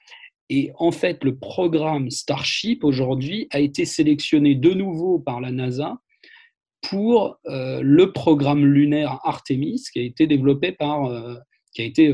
Et 0.49 0.71
en 0.75 0.91
fait, 0.91 1.23
le 1.23 1.37
programme 1.37 2.09
Starship 2.09 2.83
aujourd'hui 2.83 3.47
a 3.51 3.59
été 3.59 3.85
sélectionné 3.85 4.55
de 4.55 4.71
nouveau 4.71 5.19
par 5.19 5.39
la 5.39 5.51
NASA 5.51 5.99
pour 6.81 7.37
le 7.45 8.05
programme 8.07 8.65
lunaire 8.65 9.19
Artemis 9.23 9.83
qui 9.93 9.99
a 9.99 10.03
été 10.03 10.27
développé 10.27 10.71
par, 10.71 11.11
qui 11.73 11.81
a 11.83 11.85
été 11.85 12.11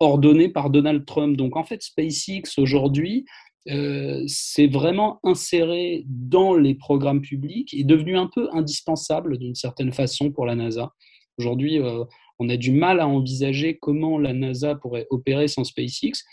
ordonné 0.00 0.48
par 0.48 0.70
Donald 0.70 1.04
Trump. 1.04 1.36
Donc 1.36 1.56
en 1.56 1.64
fait, 1.64 1.82
SpaceX 1.82 2.58
aujourd'hui 2.58 3.24
euh, 3.68 4.22
c'est 4.26 4.66
vraiment 4.66 5.20
inséré 5.24 6.04
dans 6.06 6.54
les 6.54 6.74
programmes 6.74 7.20
publics 7.20 7.74
et 7.74 7.84
devenu 7.84 8.16
un 8.16 8.30
peu 8.32 8.48
indispensable 8.52 9.38
d'une 9.38 9.54
certaine 9.54 9.92
façon 9.92 10.30
pour 10.30 10.46
la 10.46 10.54
NASA. 10.54 10.92
Aujourd'hui, 11.38 11.78
euh, 11.78 12.04
on 12.38 12.48
a 12.48 12.56
du 12.56 12.70
mal 12.70 13.00
à 13.00 13.08
envisager 13.08 13.76
comment 13.78 14.18
la 14.18 14.32
NASA 14.32 14.74
pourrait 14.74 15.06
opérer 15.10 15.48
sans 15.48 15.64
SpaceX. 15.64 16.24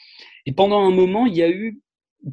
Et 0.46 0.54
pendant 0.54 0.80
un 0.80 0.92
moment, 0.92 1.26
il 1.26 1.36
y 1.36 1.44
a 1.44 1.50
eu 1.50 1.82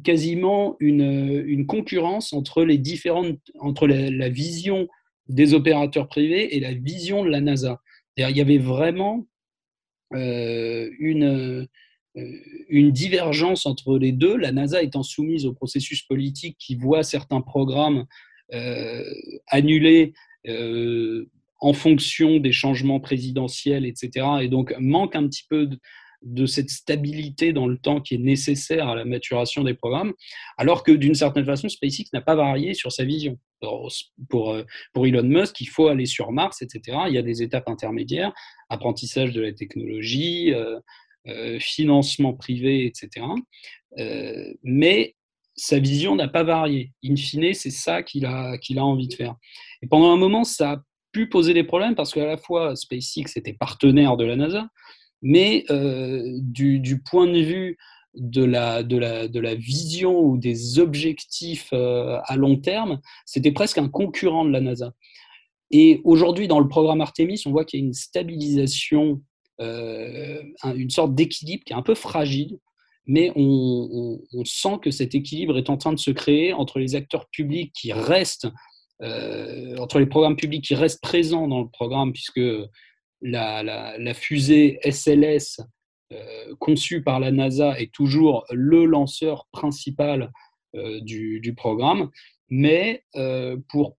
quasiment 0.03 0.75
une, 0.79 1.65
concurrence 1.67 2.33
entre 2.33 2.63
les 2.63 2.77
différentes, 2.77 3.39
entre 3.59 3.87
la, 3.87 4.29
vision 4.29 4.87
des 5.27 5.53
opérateurs 5.53 6.07
privés 6.07 6.55
et 6.55 6.59
la 6.59 6.73
vision 6.73 7.23
de 7.23 7.29
la 7.29 7.41
NASA. 7.41 7.79
Il 8.17 8.29
y 8.35 8.41
avait 8.41 8.57
vraiment 8.57 9.27
euh, 10.13 10.89
une, 10.99 11.67
une 12.15 12.91
divergence 12.91 13.65
entre 13.65 13.97
les 13.97 14.11
deux, 14.11 14.37
la 14.37 14.51
NASA 14.51 14.83
étant 14.83 15.03
soumise 15.03 15.45
au 15.45 15.53
processus 15.53 16.03
politique 16.03 16.57
qui 16.59 16.75
voit 16.75 17.03
certains 17.03 17.41
programmes 17.41 18.05
euh, 18.53 19.03
annulés 19.47 20.13
euh, 20.47 21.27
en 21.59 21.73
fonction 21.73 22.37
des 22.37 22.51
changements 22.51 22.99
présidentiels, 22.99 23.85
etc. 23.85 24.27
Et 24.41 24.47
donc 24.47 24.75
manque 24.79 25.15
un 25.15 25.27
petit 25.27 25.45
peu 25.49 25.69
de, 26.21 26.45
cette 26.45 26.69
stabilité 26.69 27.51
dans 27.51 27.67
le 27.67 27.77
temps 27.77 27.99
qui 27.99 28.15
est 28.15 28.19
nécessaire 28.19 28.89
à 28.89 28.95
la 28.95 29.05
maturation 29.05 29.63
des 29.63 29.73
programmes, 29.73 30.13
alors 30.57 30.83
que 30.83 30.91
d'une 30.91 31.15
certaine 31.15 31.45
façon, 31.45 31.67
SpaceX 31.67 32.09
n'a 32.13 32.21
pas 32.21 32.35
varié 32.35 32.73
sur 32.73 32.91
sa 32.91 33.05
vision. 33.05 33.39
Pour, 34.29 34.57
pour 34.91 35.07
Elon 35.07 35.23
Musk, 35.23 35.61
il 35.61 35.67
faut 35.67 35.87
aller 35.87 36.05
sur 36.05 36.33
Mars, 36.33 36.61
etc. 36.61 36.97
Il 37.07 37.13
y 37.13 37.17
a 37.17 37.21
des 37.21 37.41
étapes 37.41 37.69
intermédiaires, 37.69 38.33
apprentissage 38.69 39.31
de 39.31 39.39
la 39.39 39.53
technologie, 39.53 40.53
euh, 40.53 40.79
financement 41.59 42.33
privé, 42.33 42.85
etc. 42.85 43.25
Euh, 43.99 44.53
mais 44.63 45.15
sa 45.55 45.79
vision 45.79 46.15
n'a 46.15 46.27
pas 46.27 46.43
varié. 46.43 46.91
In 47.05 47.15
fine, 47.15 47.53
c'est 47.53 47.69
ça 47.69 48.03
qu'il 48.03 48.25
a, 48.25 48.57
qu'il 48.57 48.79
a 48.79 48.85
envie 48.85 49.07
de 49.07 49.13
faire. 49.13 49.35
Et 49.81 49.87
pendant 49.87 50.11
un 50.11 50.17
moment, 50.17 50.43
ça 50.43 50.71
a 50.71 50.83
pu 51.11 51.29
poser 51.29 51.53
des 51.53 51.63
problèmes 51.63 51.95
parce 51.95 52.13
qu'à 52.13 52.25
la 52.25 52.37
fois 52.37 52.75
SpaceX 52.75 53.37
était 53.37 53.53
partenaire 53.53 54.17
de 54.17 54.25
la 54.25 54.35
NASA, 54.35 54.67
mais 55.21 55.63
euh, 55.69 56.39
du, 56.41 57.01
point 57.03 57.27
de 57.27 57.39
vue 57.39 57.77
de 58.15 58.43
la, 58.43 58.83
de, 58.83 58.97
la, 58.97 59.27
de 59.27 59.39
la 59.39 59.55
vision 59.55 60.19
ou 60.19 60.37
des 60.37 60.79
objectifs 60.79 61.71
à 61.71 62.35
long 62.35 62.57
terme, 62.57 62.99
c'était 63.25 63.51
presque 63.51 63.77
un 63.77 63.89
concurrent 63.89 64.45
de 64.45 64.51
la 64.51 64.61
NASA. 64.61 64.93
Et 65.71 66.01
aujourd'hui, 66.03 66.47
dans 66.47 66.59
le 66.59 66.67
programme 66.67 67.01
Artemis, 67.01 67.41
on 67.45 67.51
voit 67.51 67.65
qu'il 67.65 67.79
y 67.79 67.83
a 67.83 67.85
une 67.85 67.93
stabilisation 67.93 69.11
euh, 69.11 69.17
une 69.59 70.89
sorte 70.89 71.15
d'équilibre 71.15 71.63
qui 71.63 71.73
est 71.73 71.75
un 71.75 71.81
peu 71.81 71.95
fragile, 71.95 72.57
mais 73.05 73.31
on, 73.35 74.19
sent 74.45 74.79
que 74.81 74.91
cet 74.91 75.15
équilibre 75.15 75.57
est 75.57 75.69
en 75.69 75.77
train 75.77 75.93
de 75.93 75.99
se 75.99 76.11
créer 76.11 76.53
entre 76.53 76.79
les 76.79 76.95
acteurs 76.95 77.27
publics 77.29 77.73
qui 77.73 77.91
restent, 77.91 78.47
euh, 79.01 79.77
entre 79.77 79.99
les 79.99 80.05
programmes 80.05 80.35
publics 80.35 80.63
qui 80.63 80.75
restent 80.75 81.01
présents 81.01 81.47
dans 81.47 81.61
le 81.61 81.69
programme, 81.69 82.13
puisque 82.13 82.41
la, 83.21 84.13
fusée 84.13 84.79
SLS 84.83 85.61
euh, 86.11 86.55
conçue 86.59 87.03
par 87.03 87.19
la 87.19 87.31
NASA 87.31 87.79
est 87.79 87.93
toujours 87.93 88.45
le 88.51 88.85
lanceur 88.85 89.47
principal 89.51 90.31
du, 91.01 91.53
programme, 91.55 92.09
mais 92.49 93.03
pour 93.69 93.95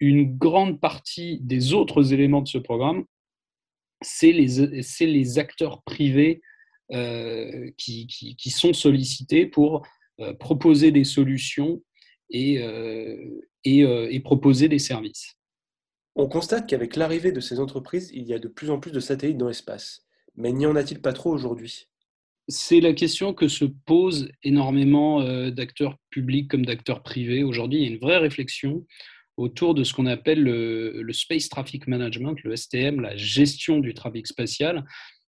une 0.00 0.36
grande 0.38 0.80
partie 0.80 1.38
des 1.42 1.74
autres 1.74 2.14
éléments 2.14 2.40
de 2.40 2.48
ce 2.48 2.56
programme, 2.56 3.04
c'est 4.02 4.32
les, 4.32 4.82
les, 5.00 5.38
acteurs 5.38 5.82
privés 5.82 6.40
euh, 6.92 7.70
qui, 7.76 8.06
qui, 8.06 8.50
sont 8.50 8.72
sollicités 8.72 9.46
pour 9.46 9.86
euh, 10.20 10.34
proposer 10.34 10.90
des 10.90 11.04
solutions 11.04 11.82
et, 12.30 12.58
euh, 12.58 13.40
et, 13.64 14.20
proposer 14.20 14.68
des 14.68 14.78
services. 14.78 15.36
On 16.16 16.26
constate 16.28 16.68
qu'avec 16.68 16.96
l'arrivée 16.96 17.32
de 17.32 17.40
ces 17.40 17.60
entreprises, 17.60 18.10
il 18.12 18.26
y 18.26 18.34
a 18.34 18.38
de 18.38 18.48
plus 18.48 18.70
en 18.70 18.80
plus 18.80 18.90
de 18.90 19.00
satellites 19.00 19.38
dans 19.38 19.48
l'espace. 19.48 20.04
Mais 20.36 20.52
n'y 20.52 20.66
en 20.66 20.76
a-t-il 20.76 21.00
pas 21.00 21.12
trop 21.12 21.30
aujourd'hui? 21.30 21.86
C'est 22.48 22.80
la 22.80 22.92
question 22.92 23.34
que 23.34 23.46
se 23.46 23.64
posent 23.64 24.28
énormément 24.42 25.22
d'acteurs 25.50 25.96
publics 26.10 26.50
comme 26.50 26.66
d'acteurs 26.66 27.04
privés. 27.04 27.44
Aujourd'hui, 27.44 27.80
il 27.80 27.84
y 27.84 27.88
a 27.88 27.92
une 27.92 28.00
vraie 28.00 28.18
réflexion 28.18 28.84
autour 29.40 29.74
de 29.74 29.84
ce 29.84 29.94
qu'on 29.94 30.06
appelle 30.06 30.42
le, 30.42 31.12
Space 31.12 31.48
Traffic 31.48 31.86
Management, 31.86 32.36
le 32.44 32.54
STM, 32.54 33.00
la 33.00 33.16
gestion 33.16 33.78
du 33.78 33.94
trafic 33.94 34.26
spatial. 34.26 34.84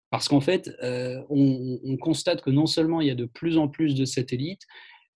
Parce 0.09 0.27
qu'en 0.27 0.41
fait, 0.41 0.71
euh, 0.81 1.21
on, 1.29 1.97
constate 1.97 2.41
que 2.41 2.49
non 2.49 2.65
seulement 2.65 3.01
il 3.01 3.07
y 3.07 3.11
a 3.11 3.15
de 3.15 3.25
plus 3.25 3.57
en 3.57 3.67
plus 3.67 3.93
de 3.93 4.05
satellites, 4.05 4.63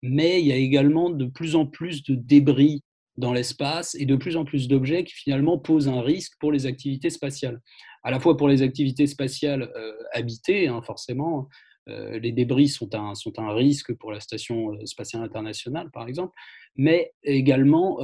mais 0.03 0.39
il 0.41 0.47
y 0.47 0.51
a 0.51 0.57
également 0.57 1.09
de 1.09 1.25
plus 1.25 1.55
en 1.55 1.65
plus 1.65 2.03
de 2.03 2.13
débris 2.13 2.83
dans 3.17 3.33
l'espace 3.33 3.95
et 3.95 4.05
de 4.05 4.15
plus 4.15 4.37
en 4.37 4.45
plus 4.45 4.67
d'objets 4.67 5.03
qui 5.03 5.13
finalement 5.13 5.57
posent 5.57 5.87
un 5.87 6.01
risque 6.01 6.33
pour 6.39 6.51
les 6.51 6.67
activités 6.67 7.09
spatiales. 7.09 7.59
À 8.03 8.11
la 8.11 8.19
fois 8.19 8.37
pour 8.37 8.47
les 8.47 8.61
activités 8.61 9.07
spatiales 9.07 9.71
euh, 9.75 9.93
habitées, 10.13 10.67
hein, 10.67 10.81
forcément, 10.83 11.47
les 11.87 12.31
débris 12.31 12.69
sont 12.69 12.95
un, 12.95 13.13
sont 13.13 13.39
un 13.39 13.53
risque 13.53 13.93
pour 13.93 14.11
la 14.11 14.19
Station 14.19 14.73
spatiale 14.85 15.23
internationale, 15.23 15.91
par 15.91 16.07
exemple, 16.07 16.33
mais 16.75 17.13
également 17.23 17.99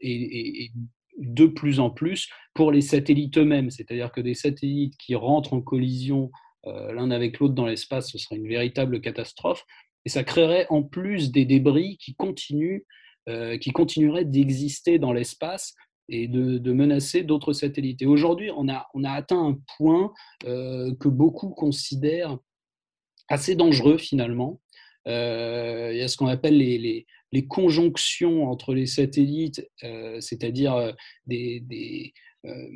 et, 0.00 0.70
de 1.18 1.46
plus 1.46 1.80
en 1.80 1.90
plus 1.90 2.28
pour 2.54 2.72
les 2.72 2.80
satellites 2.80 3.38
eux-mêmes. 3.38 3.70
C'est-à-dire 3.70 4.12
que 4.12 4.20
des 4.20 4.34
satellites 4.34 4.96
qui 4.96 5.14
rentrent 5.14 5.52
en 5.52 5.60
collision 5.60 6.30
euh, 6.66 6.92
l'un 6.92 7.10
avec 7.10 7.38
l'autre 7.38 7.54
dans 7.54 7.66
l'espace, 7.66 8.10
ce 8.10 8.18
serait 8.18 8.36
une 8.36 8.48
véritable 8.48 9.00
catastrophe. 9.00 9.64
Et 10.04 10.08
ça 10.08 10.24
créerait 10.24 10.66
en 10.70 10.82
plus 10.82 11.30
des 11.30 11.44
débris 11.44 11.96
qui, 11.98 12.14
continuent, 12.14 12.84
euh, 13.28 13.58
qui 13.58 13.70
continueraient 13.70 14.24
d'exister 14.24 14.98
dans 14.98 15.12
l'espace 15.12 15.74
et 16.10 16.28
de, 16.28 16.72
menacer 16.72 17.22
d'autres 17.22 17.54
satellites. 17.54 18.02
Et 18.02 18.06
aujourd'hui, 18.06 18.50
on 18.54 18.68
a, 18.68 18.86
on 18.94 19.04
a 19.04 19.10
atteint 19.10 19.42
un 19.42 19.58
point 19.78 20.12
euh, 20.46 20.94
que 21.00 21.08
beaucoup 21.08 21.50
considèrent 21.50 22.38
assez 23.28 23.54
dangereux 23.54 23.98
finalement. 23.98 24.60
il 25.06 25.10
y 25.96 26.02
a 26.02 26.08
ce 26.08 26.16
qu'on 26.16 26.26
appelle 26.26 26.58
les, 26.58 27.06
conjonctions 27.48 28.48
entre 28.48 28.74
les 28.74 28.86
satellites, 28.86 29.68
euh, 29.82 30.20
c'est-à-dire 30.20 30.74
euh, 30.74 30.92
euh, 31.30 32.68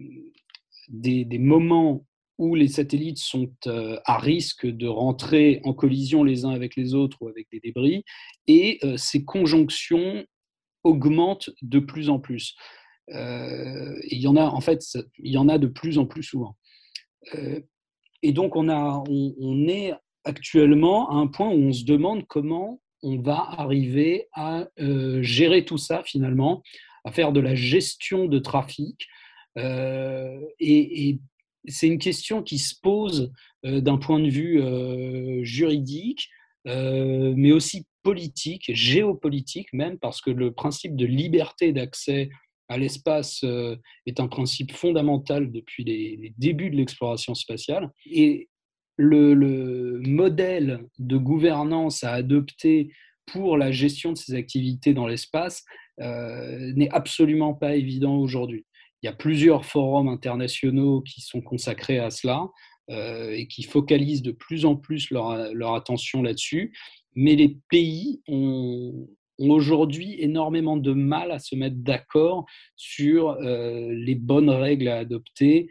des, 0.88 1.38
moments 1.38 2.04
où 2.38 2.54
les 2.54 2.68
satellites 2.68 3.18
sont 3.18 3.52
à 3.66 4.18
risque 4.18 4.66
de 4.66 4.86
rentrer 4.86 5.60
en 5.64 5.74
collision 5.74 6.22
les 6.22 6.44
uns 6.44 6.50
avec 6.50 6.76
les 6.76 6.94
autres 6.94 7.18
ou 7.20 7.28
avec 7.28 7.48
des 7.50 7.60
débris, 7.60 8.04
et 8.46 8.78
ces 8.96 9.24
conjonctions 9.24 10.24
augmentent 10.84 11.50
de 11.62 11.80
plus 11.80 12.10
en 12.10 12.20
plus. 12.20 12.54
il 13.08 13.98
y 14.20 14.28
en 14.28 14.36
a, 14.36 14.44
en 14.44 14.60
fait, 14.60 14.84
il 15.18 15.32
y 15.32 15.38
en 15.38 15.48
a 15.48 15.58
de 15.58 15.66
plus 15.66 15.98
en 15.98 16.06
plus 16.06 16.22
souvent. 16.22 16.56
et 18.22 18.32
donc, 18.32 18.54
on, 18.54 18.68
a, 18.68 19.02
on 19.08 19.66
est 19.66 19.94
actuellement 20.28 21.10
à 21.10 21.14
un 21.14 21.26
point 21.26 21.48
où 21.48 21.68
on 21.68 21.72
se 21.72 21.84
demande 21.84 22.26
comment 22.26 22.80
on 23.02 23.20
va 23.20 23.38
arriver 23.58 24.26
à 24.32 24.68
euh, 24.80 25.22
gérer 25.22 25.64
tout 25.64 25.78
ça 25.78 26.02
finalement, 26.04 26.62
à 27.04 27.12
faire 27.12 27.32
de 27.32 27.40
la 27.40 27.54
gestion 27.54 28.26
de 28.26 28.38
trafic. 28.38 29.06
Euh, 29.56 30.38
et, 30.60 31.18
c'est 31.70 31.88
une 31.88 31.98
question 31.98 32.42
qui 32.42 32.56
se 32.56 32.74
pose 32.80 33.30
euh, 33.66 33.82
d'un 33.82 33.98
point 33.98 34.20
de 34.20 34.30
vue 34.30 34.62
juridique, 35.44 36.28
mais 36.64 37.52
aussi 37.52 37.86
politique, 38.02 38.70
géopolitique 38.74 39.72
même, 39.72 39.98
parce 39.98 40.20
que 40.20 40.30
le 40.30 40.52
principe 40.52 40.96
de 40.96 41.04
liberté 41.04 41.72
d'accès 41.72 42.30
à 42.68 42.78
l'espace 42.78 43.44
est 44.06 44.20
un 44.20 44.28
principe 44.28 44.72
fondamental 44.72 45.50
depuis 45.50 45.84
les, 45.84 46.16
les 46.16 46.34
débuts 46.38 46.70
de 46.70 46.76
l'exploration 46.76 47.34
spatiale. 47.34 47.90
Et 48.10 48.48
le, 48.98 50.00
modèle 50.04 50.86
de 50.98 51.16
gouvernance 51.16 52.04
à 52.04 52.12
adopter 52.12 52.90
pour 53.26 53.56
la 53.56 53.70
gestion 53.70 54.12
de 54.12 54.18
ces 54.18 54.34
activités 54.34 54.94
dans 54.94 55.06
l'espace 55.06 55.64
euh, 56.00 56.72
n'est 56.74 56.90
absolument 56.90 57.54
pas 57.54 57.76
évident 57.76 58.16
aujourd'hui. 58.16 58.64
Il 59.02 59.06
y 59.06 59.08
a 59.08 59.12
plusieurs 59.12 59.64
forums 59.64 60.08
internationaux 60.08 61.02
qui 61.02 61.20
sont 61.20 61.40
consacrés 61.40 61.98
à 61.98 62.10
cela 62.10 62.48
euh, 62.90 63.30
et 63.30 63.46
qui 63.46 63.62
focalisent 63.62 64.22
de 64.22 64.32
plus 64.32 64.64
en 64.64 64.76
plus 64.76 65.10
leur, 65.10 65.74
attention 65.74 66.22
là-dessus. 66.22 66.72
Mais 67.14 67.36
les 67.36 67.58
pays 67.70 68.22
ont, 68.28 69.08
aujourd'hui 69.38 70.16
énormément 70.18 70.76
de 70.76 70.92
mal 70.92 71.30
à 71.30 71.38
se 71.38 71.54
mettre 71.54 71.76
d'accord 71.76 72.46
sur 72.76 73.30
euh, 73.30 73.92
les 73.92 74.14
bonnes 74.16 74.50
règles 74.50 74.88
à 74.88 74.98
adopter, 74.98 75.68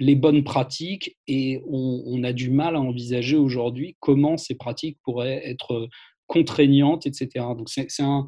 les 0.00 0.16
bonnes 0.16 0.42
pratiques 0.42 1.18
et 1.28 1.62
on, 1.68 2.24
a 2.24 2.32
du 2.32 2.50
mal 2.50 2.74
à 2.74 2.80
envisager 2.80 3.36
aujourd'hui 3.36 3.96
comment 4.00 4.38
ces 4.38 4.54
pratiques 4.54 4.98
pourraient 5.04 5.42
être 5.44 5.88
contraignantes, 6.26 7.06
etc. 7.06 7.28
Donc 7.56 7.68
c'est 7.68 7.86
un, 8.00 8.26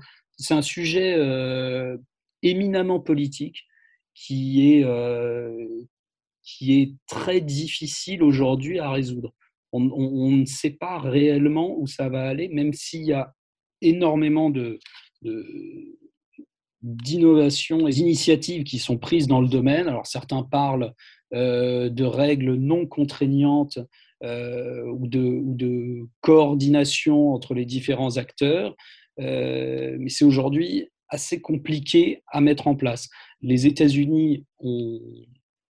un, 0.50 0.62
sujet 0.62 1.14
euh, 1.16 1.96
éminemment 2.42 3.00
politique 3.00 3.64
qui 4.14 4.74
est, 4.74 4.84
euh, 4.84 5.66
qui 6.42 6.74
est 6.80 6.94
très 7.06 7.40
difficile 7.40 8.22
aujourd'hui 8.22 8.78
à 8.78 8.90
résoudre. 8.90 9.32
On, 9.72 10.30
ne 10.30 10.44
sait 10.44 10.72
pas 10.72 10.98
réellement 10.98 11.74
où 11.78 11.86
ça 11.86 12.10
va 12.10 12.28
aller, 12.28 12.48
même 12.48 12.74
s'il 12.74 13.04
y 13.04 13.14
a 13.14 13.32
énormément 13.80 14.50
de, 14.50 14.78
d'innovations 16.82 17.88
et 17.88 17.92
d'initiatives 17.92 18.64
qui 18.64 18.78
sont 18.78 18.98
prises 18.98 19.28
dans 19.28 19.40
le 19.40 19.48
domaine. 19.48 19.88
Alors 19.88 20.06
certains 20.06 20.42
parlent 20.42 20.92
de 21.32 22.04
règles 22.04 22.54
non 22.54 22.86
contraignantes 22.86 23.78
euh, 24.24 24.84
ou, 24.84 25.08
de, 25.08 26.06
coordination 26.20 27.32
entre 27.32 27.54
les 27.54 27.64
différents 27.64 28.18
acteurs, 28.18 28.76
euh, 29.18 29.96
mais 29.98 30.10
c'est 30.10 30.24
aujourd'hui 30.24 30.90
assez 31.08 31.40
compliqué 31.40 32.22
à 32.28 32.40
mettre 32.40 32.68
en 32.68 32.76
place. 32.76 33.08
Les 33.40 33.66
États-Unis 33.66 34.46
ont, 34.60 35.00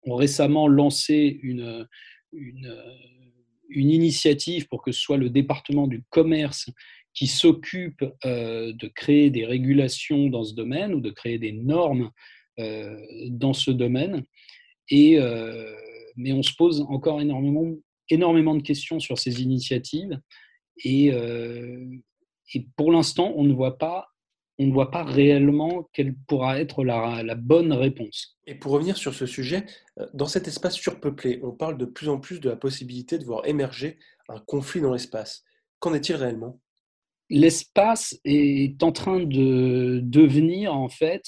récemment 0.06 0.68
lancé 0.68 1.40
une, 1.44 1.88
initiative 3.70 4.68
pour 4.68 4.82
que 4.84 4.92
ce 4.92 5.00
soit 5.00 5.18
le 5.18 5.30
département 5.30 5.88
du 5.88 6.04
commerce 6.10 6.70
qui 7.14 7.28
s'occupe 7.28 8.04
de 8.26 8.88
créer 8.88 9.30
des 9.30 9.46
régulations 9.46 10.28
dans 10.28 10.44
ce 10.44 10.56
domaine 10.56 10.94
ou 10.94 11.00
de 11.00 11.12
créer 11.12 11.38
des 11.38 11.52
normes 11.54 12.12
dans 12.58 13.54
ce 13.54 13.72
domaine. 13.72 14.24
Et, 14.92 15.18
euh, 15.18 15.74
mais 16.18 16.34
on 16.34 16.44
se 16.44 16.54
pose 16.56 16.82
encore 16.90 17.20
énormément, 17.20 17.74
énormément 18.10 18.54
de 18.54 18.62
questions 18.62 19.00
sur 19.00 19.18
ces 19.18 19.42
initiatives. 19.42 20.20
Et, 20.84 21.12
euh, 21.12 21.84
et 22.54 22.68
pour 22.76 22.92
l'instant, 22.92 23.34
on 23.36 23.44
ne 23.44 23.54
voit 23.54 23.80
pas 23.80 24.08
on 24.60 24.68
ne 24.68 24.74
voit 24.74 24.92
pas 24.92 25.04
réellement 25.04 25.90
quelle 25.92 26.14
pourra 26.28 26.60
être 26.60 26.84
la, 26.84 27.24
la, 27.24 27.34
bonne 27.34 27.74
réponse. 27.74 28.38
Et 28.46 28.54
pour 28.54 28.74
revenir 28.74 28.96
sur 28.96 29.12
ce 29.12 29.26
sujet, 29.26 29.66
euh, 30.00 30.06
dans 30.14 30.28
cet 30.28 30.48
espace 30.48 30.76
surpeuplé, 30.76 31.40
on 31.42 31.52
parle 31.52 31.80
de 31.80 31.86
plus 31.86 32.10
en 32.10 32.20
plus 32.20 32.40
de 32.40 32.50
la 32.50 32.56
possibilité 32.56 33.18
de 33.18 33.26
voir 33.26 33.48
émerger 33.48 33.98
un 34.30 34.40
conflit 34.40 34.80
dans 34.80 34.94
l'espace. 34.94 35.44
Qu'en 35.80 35.96
est-il 35.96 36.16
réellement? 36.16 36.60
L'espace 37.30 38.20
est 38.24 38.84
en 38.84 38.92
train 38.92 39.22
de 39.22 40.00
devenir 40.04 40.76
en 40.76 40.90
fait 40.90 41.24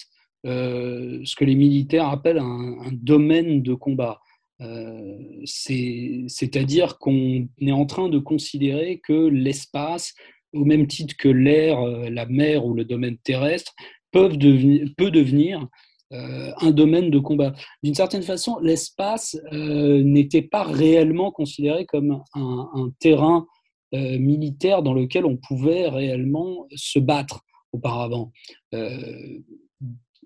euh, 0.46 1.22
ce 1.24 1.36
que 1.38 1.46
les 1.46 1.56
militaires 1.56 2.10
appellent 2.10 2.40
un, 2.40 2.90
domaine 2.92 3.62
de 3.62 3.74
combat. 3.74 4.20
Euh, 4.62 5.18
c'est-à-dire 5.46 6.98
qu'on 7.00 7.48
est 7.60 7.72
en 7.72 7.86
train 7.86 8.10
de 8.10 8.20
considérer 8.20 9.00
que 9.04 9.28
l'espace, 9.28 10.14
au 10.54 10.66
même 10.66 10.88
titre 10.88 11.16
que 11.18 11.30
l'air, 11.30 11.80
euh, 11.80 12.10
la 12.10 12.26
mer 12.26 12.66
ou 12.66 12.74
le 12.74 12.84
domaine 12.84 13.18
terrestre, 13.18 13.74
peut 14.12 14.30
devenir 14.30 15.68
un 16.12 16.70
domaine 16.70 17.10
de 17.10 17.18
combat. 17.18 17.54
D'une 17.82 17.96
certaine 17.96 18.22
façon, 18.22 18.60
l'espace 18.60 19.36
n'était 19.52 20.44
pas 20.44 20.62
réellement 20.62 21.32
considéré 21.32 21.88
comme 21.88 22.22
un 22.36 22.92
terrain 23.00 23.48
militaire 23.92 24.84
dans 24.84 24.94
lequel 24.94 25.26
on 25.26 25.38
pouvait 25.38 25.90
réellement 25.90 26.68
se 26.76 27.00
battre 27.00 27.42
auparavant 27.72 28.32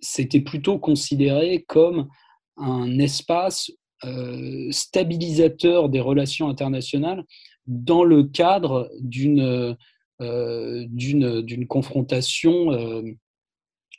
c'était 0.02 0.42
plutôt 0.42 0.80
considéré 0.80 1.64
comme 1.68 2.08
un 2.58 3.00
espace 3.00 3.72
euh, 4.06 4.68
stabilisateur 4.72 5.90
des 5.90 6.00
relations 6.00 6.50
internationales 6.50 7.24
dans 7.66 8.04
le 8.04 8.24
cadre 8.24 8.92
d'une 9.02 9.76
euh, 10.22 10.86
d'une 10.90 11.68
confrontation 11.68 12.72
euh, 12.74 13.02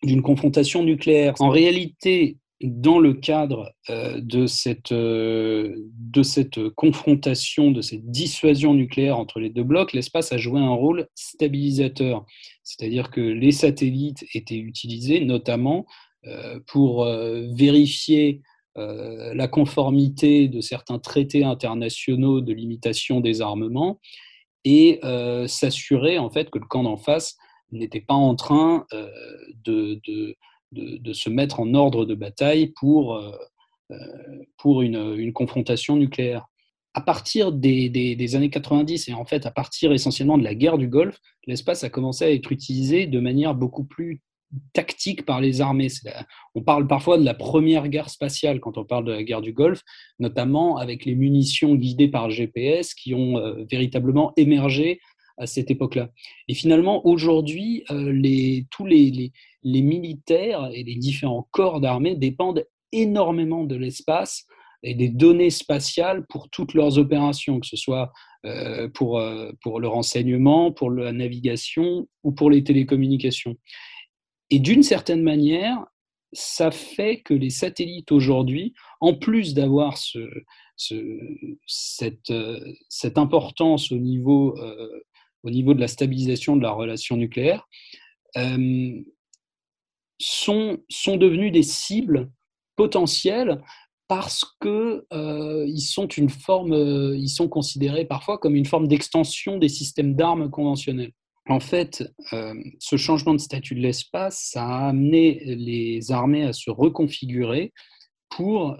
d'une 0.04 0.22
confrontation 0.22 0.84
nucléaire. 0.84 1.34
En 1.40 1.48
réalité, 1.48 2.36
dans 2.60 3.00
le 3.00 3.14
cadre 3.14 3.72
de 3.88 4.46
cette, 4.46 4.92
de 4.92 6.22
cette 6.22 6.68
confrontation, 6.70 7.72
de 7.72 7.82
cette 7.82 8.08
dissuasion 8.08 8.74
nucléaire 8.74 9.18
entre 9.18 9.40
les 9.40 9.50
deux 9.50 9.64
blocs, 9.64 9.92
l'espace 9.92 10.32
a 10.32 10.38
joué 10.38 10.60
un 10.60 10.70
rôle 10.70 11.08
stabilisateur. 11.16 12.24
C'est-à-dire 12.68 13.10
que 13.10 13.20
les 13.22 13.52
satellites 13.52 14.26
étaient 14.34 14.58
utilisés 14.58 15.20
notamment 15.24 15.86
pour 16.66 17.06
vérifier 17.06 18.42
la 18.76 19.48
conformité 19.48 20.48
de 20.48 20.60
certains 20.60 20.98
traités 20.98 21.44
internationaux 21.44 22.42
de 22.42 22.52
limitation 22.52 23.20
des 23.20 23.40
armements 23.40 24.00
et 24.64 25.00
s'assurer 25.46 26.18
en 26.18 26.28
fait 26.28 26.50
que 26.50 26.58
le 26.58 26.66
camp 26.66 26.82
d'en 26.82 26.98
face 26.98 27.38
n'était 27.72 28.02
pas 28.02 28.14
en 28.14 28.34
train 28.34 28.86
de, 29.64 29.98
se 31.12 31.30
mettre 31.30 31.60
en 31.60 31.72
ordre 31.72 32.04
de 32.04 32.14
bataille 32.14 32.74
pour 32.76 33.18
une, 34.82 35.32
confrontation 35.32 35.96
nucléaire 35.96 36.46
à 36.98 37.00
partir 37.00 37.52
des, 37.52 38.34
années 38.34 38.50
90 38.50 39.08
et 39.08 39.14
en 39.14 39.24
fait 39.24 39.46
à 39.46 39.52
partir 39.52 39.92
essentiellement 39.92 40.36
de 40.36 40.42
la 40.42 40.56
guerre 40.56 40.78
du 40.78 40.88
Golfe, 40.88 41.20
l'espace 41.46 41.84
a 41.84 41.90
commencé 41.90 42.24
à 42.24 42.32
être 42.32 42.50
utilisé 42.50 43.06
de 43.06 43.20
manière 43.20 43.54
beaucoup 43.54 43.84
plus 43.84 44.20
tactique 44.72 45.24
par 45.24 45.40
les 45.40 45.60
armées. 45.60 45.86
on 46.56 46.62
parle 46.62 46.88
parfois 46.88 47.16
de 47.16 47.24
la 47.24 47.34
première 47.34 47.86
guerre 47.86 48.10
spatiale 48.10 48.58
quand 48.58 48.78
on 48.78 48.84
parle 48.84 49.04
de 49.04 49.12
la 49.12 49.22
guerre 49.22 49.42
du 49.42 49.52
Golfe, 49.52 49.82
notamment 50.18 50.76
avec 50.76 51.04
les 51.04 51.14
munitions 51.14 51.76
guidées 51.76 52.08
par 52.08 52.30
GPS 52.30 52.94
qui 52.94 53.14
ont 53.14 53.38
euh, 53.38 53.64
véritablement 53.70 54.32
émergé 54.36 54.98
à 55.36 55.46
cette 55.46 55.70
époque-là. 55.70 56.10
Et 56.48 56.54
finalement, 56.54 57.06
aujourd'hui, 57.06 57.84
euh, 57.92 58.60
tous 58.72 58.86
les, 58.86 59.30
militaires 59.62 60.68
et 60.74 60.82
les 60.82 60.96
différents 60.96 61.46
corps 61.52 61.80
d'armée 61.80 62.16
dépendent 62.16 62.66
énormément 62.90 63.62
de 63.62 63.76
l'espace 63.76 64.48
et 64.82 64.94
des 64.94 65.08
données 65.08 65.50
spatiales 65.50 66.24
pour 66.28 66.48
toutes 66.50 66.74
leurs 66.74 66.98
opérations, 66.98 67.60
que 67.60 67.66
ce 67.66 67.76
soit 67.76 68.12
euh, 68.44 68.88
pour, 68.88 69.18
euh, 69.18 69.50
pour 69.62 69.80
le 69.80 69.88
renseignement, 69.88 70.70
pour 70.70 70.90
la 70.90 71.12
navigation 71.12 72.06
ou 72.22 72.32
pour 72.32 72.50
les 72.50 72.62
télécommunications. 72.62 73.56
Et 74.50 74.60
d'une 74.60 74.82
certaine 74.82 75.22
manière, 75.22 75.84
ça 76.32 76.70
fait 76.70 77.20
que 77.20 77.34
les 77.34 77.50
satellites 77.50 78.12
aujourd'hui, 78.12 78.74
en 79.00 79.14
plus 79.14 79.54
d'avoir 79.54 79.98
ce, 79.98 80.18
cette, 81.66 82.30
euh, 82.30 82.60
cette, 82.88 83.18
importance 83.18 83.90
au 83.90 83.98
niveau, 83.98 84.56
au 85.42 85.50
niveau 85.50 85.74
de 85.74 85.80
la 85.80 85.88
stabilisation 85.88 86.56
de 86.56 86.62
la 86.62 86.70
relation 86.70 87.16
nucléaire, 87.16 87.66
sont, 90.20 90.78
sont 90.88 91.16
devenus 91.16 91.52
des 91.52 91.62
cibles 91.62 92.30
potentielles 92.76 93.60
parce 94.08 94.56
que 94.58 95.04
euh, 95.12 95.66
ils 95.68 95.82
sont 95.82 96.08
une 96.08 96.30
forme, 96.30 96.72
euh, 96.72 97.16
ils 97.16 97.28
sont 97.28 97.48
considérés 97.48 98.06
parfois 98.06 98.38
comme 98.38 98.56
une 98.56 98.64
forme 98.64 98.88
d'extension 98.88 99.58
des 99.58 99.68
systèmes 99.68 100.14
d'armes 100.14 100.50
conventionnels. 100.50 101.12
En 101.50 101.60
fait, 101.60 102.04
euh, 102.32 102.54
ce 102.78 102.96
changement 102.96 103.34
de 103.34 103.40
statut 103.40 103.74
de 103.74 103.80
l'espace, 103.80 104.48
ça 104.52 104.66
a 104.66 104.88
amené 104.88 105.42
les 105.44 106.10
armées 106.10 106.44
à 106.44 106.52
se 106.52 106.70
reconfigurer 106.70 107.72
pour 108.30 108.76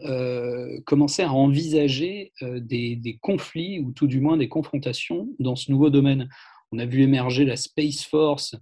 commencer 0.85 1.23
à 1.23 1.33
envisager 1.33 2.33
des, 2.43 3.19
conflits 3.23 3.81
ou 3.81 3.93
tout 3.93 4.07
du 4.07 4.21
moins 4.21 4.37
des 4.37 4.51
confrontations 4.51 5.27
dans 5.39 5.57
ce 5.57 5.73
nouveau 5.73 5.89
domaine. 5.89 6.29
On 6.71 6.79
a 6.79 6.85
vu 6.85 7.01
émerger 7.01 7.47
la 7.47 7.57
Space 7.57 8.05
Force 8.05 8.55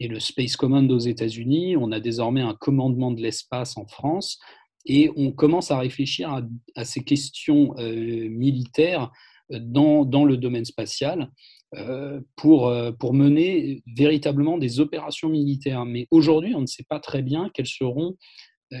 et 0.00 0.06
le 0.06 0.20
Space 0.20 0.56
Command 0.56 0.88
aux 0.92 0.98
États-Unis. 0.98 1.78
On 1.78 1.92
a 1.92 1.98
désormais 1.98 2.42
un 2.42 2.52
commandement 2.52 3.10
de 3.10 3.22
l'espace 3.22 3.78
en 3.78 3.86
France 3.86 4.38
et 4.86 5.10
on 5.16 5.32
commence 5.32 5.70
à 5.70 5.78
réfléchir 5.78 6.42
à, 6.74 6.84
ces 6.84 7.02
questions 7.02 7.74
euh, 7.78 8.28
militaires 8.28 9.10
dans, 9.50 10.04
dans, 10.04 10.24
le 10.24 10.36
domaine 10.36 10.64
spatial 10.64 11.30
euh, 11.76 12.20
pour, 12.36 12.68
euh, 12.68 12.92
pour 12.92 13.14
mener 13.14 13.82
véritablement 13.96 14.58
des 14.58 14.80
opérations 14.80 15.28
militaires. 15.28 15.84
Mais 15.84 16.06
aujourd'hui, 16.10 16.54
on 16.54 16.60
ne 16.60 16.66
sait 16.66 16.84
pas 16.88 17.00
très 17.00 17.22
bien 17.22 17.50
quelles 17.52 17.66
seront 17.66 18.16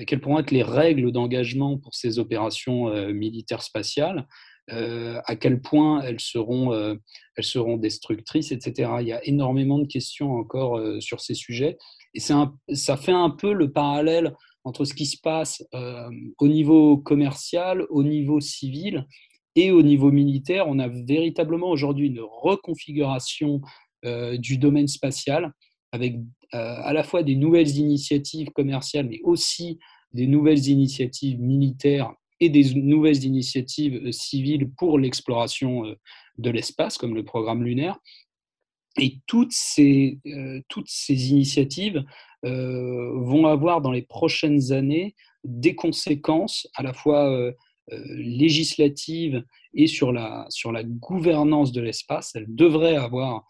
quelles 0.08 0.20
pourront 0.20 0.40
être 0.40 0.50
les 0.50 0.64
règles 0.64 1.12
d'engagement 1.12 1.78
pour 1.78 1.94
ces 1.94 2.18
opérations 2.18 2.92
militaires 3.12 3.62
spatiales, 3.62 4.26
à 4.66 5.36
quel 5.36 5.60
point 5.60 6.00
elles 6.00 6.18
seront, 6.18 6.72
elles 7.36 7.44
seront 7.44 7.76
destructrices, 7.76 8.50
etc. 8.50 8.90
Il 9.02 9.06
y 9.06 9.12
a 9.12 9.24
énormément 9.24 9.78
de 9.78 9.86
questions 9.86 10.32
encore 10.32 10.80
sur 11.00 11.20
ces 11.20 11.34
sujets. 11.34 11.76
Et 12.14 12.32
un, 12.32 12.56
ça 12.72 12.96
fait 12.96 13.12
un 13.12 13.30
peu 13.30 13.52
le 13.52 13.70
parallèle 13.70 14.34
entre 14.64 14.84
ce 14.84 14.94
qui 14.94 15.06
se 15.06 15.18
passe 15.18 15.62
euh, 15.74 16.10
au 16.38 16.48
niveau 16.48 16.96
commercial, 16.96 17.84
au 17.90 18.02
niveau 18.02 18.40
civil 18.40 19.06
et 19.54 19.70
au 19.70 19.82
niveau 19.82 20.10
militaire. 20.10 20.66
On 20.68 20.78
a 20.78 20.88
véritablement 20.88 21.68
aujourd'hui 21.68 22.08
une 22.08 22.20
reconfiguration 22.20 23.60
euh, 24.04 24.36
du 24.38 24.56
domaine 24.56 24.88
spatial 24.88 25.52
avec 25.92 26.16
euh, 26.54 26.76
à 26.82 26.92
la 26.92 27.04
fois 27.04 27.22
des 27.22 27.36
nouvelles 27.36 27.76
initiatives 27.76 28.50
commerciales, 28.50 29.08
mais 29.08 29.20
aussi 29.22 29.78
des 30.12 30.26
nouvelles 30.26 30.66
initiatives 30.68 31.40
militaires 31.40 32.12
et 32.40 32.48
des 32.48 32.74
nouvelles 32.74 33.24
initiatives 33.24 34.10
civiles 34.10 34.70
pour 34.76 34.98
l'exploration 34.98 35.84
de 36.38 36.50
l'espace, 36.50 36.98
comme 36.98 37.14
le 37.14 37.24
programme 37.24 37.62
lunaire. 37.62 37.98
Et 38.98 39.18
toutes 39.26 39.52
ces, 39.52 40.18
toutes 40.68 40.88
ces 40.88 41.30
initiatives 41.30 42.04
vont 42.44 43.46
avoir 43.46 43.80
dans 43.80 43.92
les 43.92 44.02
prochaines 44.02 44.72
années 44.72 45.14
des 45.44 45.74
conséquences 45.74 46.68
à 46.74 46.82
la 46.82 46.92
fois 46.92 47.30
euh, 47.30 47.52
euh, 47.92 48.04
législatives 48.16 49.44
et 49.74 49.86
sur 49.86 50.12
la, 50.12 50.46
sur 50.50 50.72
la 50.72 50.84
gouvernance 50.84 51.72
de 51.72 51.80
l'espace. 51.80 52.32
Elles 52.34 52.46
devraient 52.48 52.96
avoir 52.96 53.44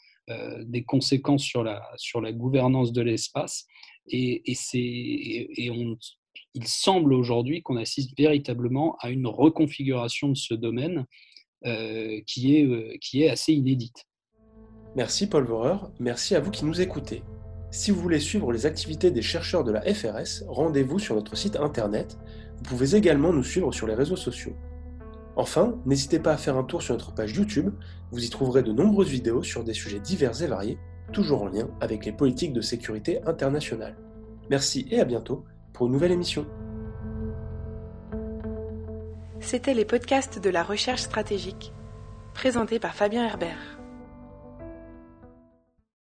des 0.64 0.84
conséquences 0.84 1.44
sur 1.44 1.62
la, 1.62 1.82
sur 1.98 2.22
la 2.22 2.32
gouvernance 2.32 2.94
de 2.94 3.02
l'espace. 3.02 3.66
Et, 4.06 4.42
et, 4.50 5.64
et 5.64 5.70
on, 5.70 5.98
il 6.54 6.66
semble 6.66 7.12
aujourd'hui 7.12 7.60
qu'on 7.60 7.76
assiste 7.76 8.16
véritablement 8.16 8.96
à 9.00 9.10
une 9.10 9.26
reconfiguration 9.26 10.30
de 10.30 10.34
ce 10.34 10.54
domaine 10.54 11.04
qui, 12.26 12.56
est, 12.56 12.98
qui 13.00 13.22
est 13.22 13.28
assez 13.28 13.52
inédite. 13.52 14.06
Merci 14.96 15.28
Paul 15.28 15.44
Vorer, 15.44 15.76
merci 16.00 16.34
à 16.34 16.40
vous 16.40 16.50
qui 16.50 16.64
nous 16.64 16.80
écoutez. 16.80 17.22
Si 17.74 17.90
vous 17.90 18.00
voulez 18.00 18.20
suivre 18.20 18.52
les 18.52 18.66
activités 18.66 19.10
des 19.10 19.20
chercheurs 19.20 19.64
de 19.64 19.72
la 19.72 19.80
FRS, 19.80 20.44
rendez-vous 20.46 21.00
sur 21.00 21.16
notre 21.16 21.36
site 21.36 21.56
internet. 21.56 22.16
Vous 22.56 22.62
pouvez 22.62 22.94
également 22.94 23.32
nous 23.32 23.42
suivre 23.42 23.72
sur 23.72 23.88
les 23.88 23.96
réseaux 23.96 24.14
sociaux. 24.14 24.54
Enfin, 25.34 25.74
n'hésitez 25.84 26.20
pas 26.20 26.34
à 26.34 26.36
faire 26.36 26.56
un 26.56 26.62
tour 26.62 26.82
sur 26.82 26.94
notre 26.94 27.12
page 27.12 27.34
YouTube, 27.34 27.74
vous 28.12 28.24
y 28.24 28.30
trouverez 28.30 28.62
de 28.62 28.70
nombreuses 28.70 29.08
vidéos 29.08 29.42
sur 29.42 29.64
des 29.64 29.74
sujets 29.74 29.98
divers 29.98 30.40
et 30.40 30.46
variés, 30.46 30.78
toujours 31.12 31.42
en 31.42 31.48
lien 31.48 31.68
avec 31.80 32.06
les 32.06 32.12
politiques 32.12 32.52
de 32.52 32.60
sécurité 32.60 33.20
internationale. 33.26 33.96
Merci 34.50 34.86
et 34.92 35.00
à 35.00 35.04
bientôt 35.04 35.44
pour 35.72 35.88
une 35.88 35.94
nouvelle 35.94 36.12
émission. 36.12 36.46
C'était 39.40 39.74
les 39.74 39.84
podcasts 39.84 40.40
de 40.40 40.48
la 40.48 40.62
recherche 40.62 41.02
stratégique, 41.02 41.72
présentés 42.34 42.78
par 42.78 42.94
Fabien 42.94 43.24
Herbert. 43.24 43.73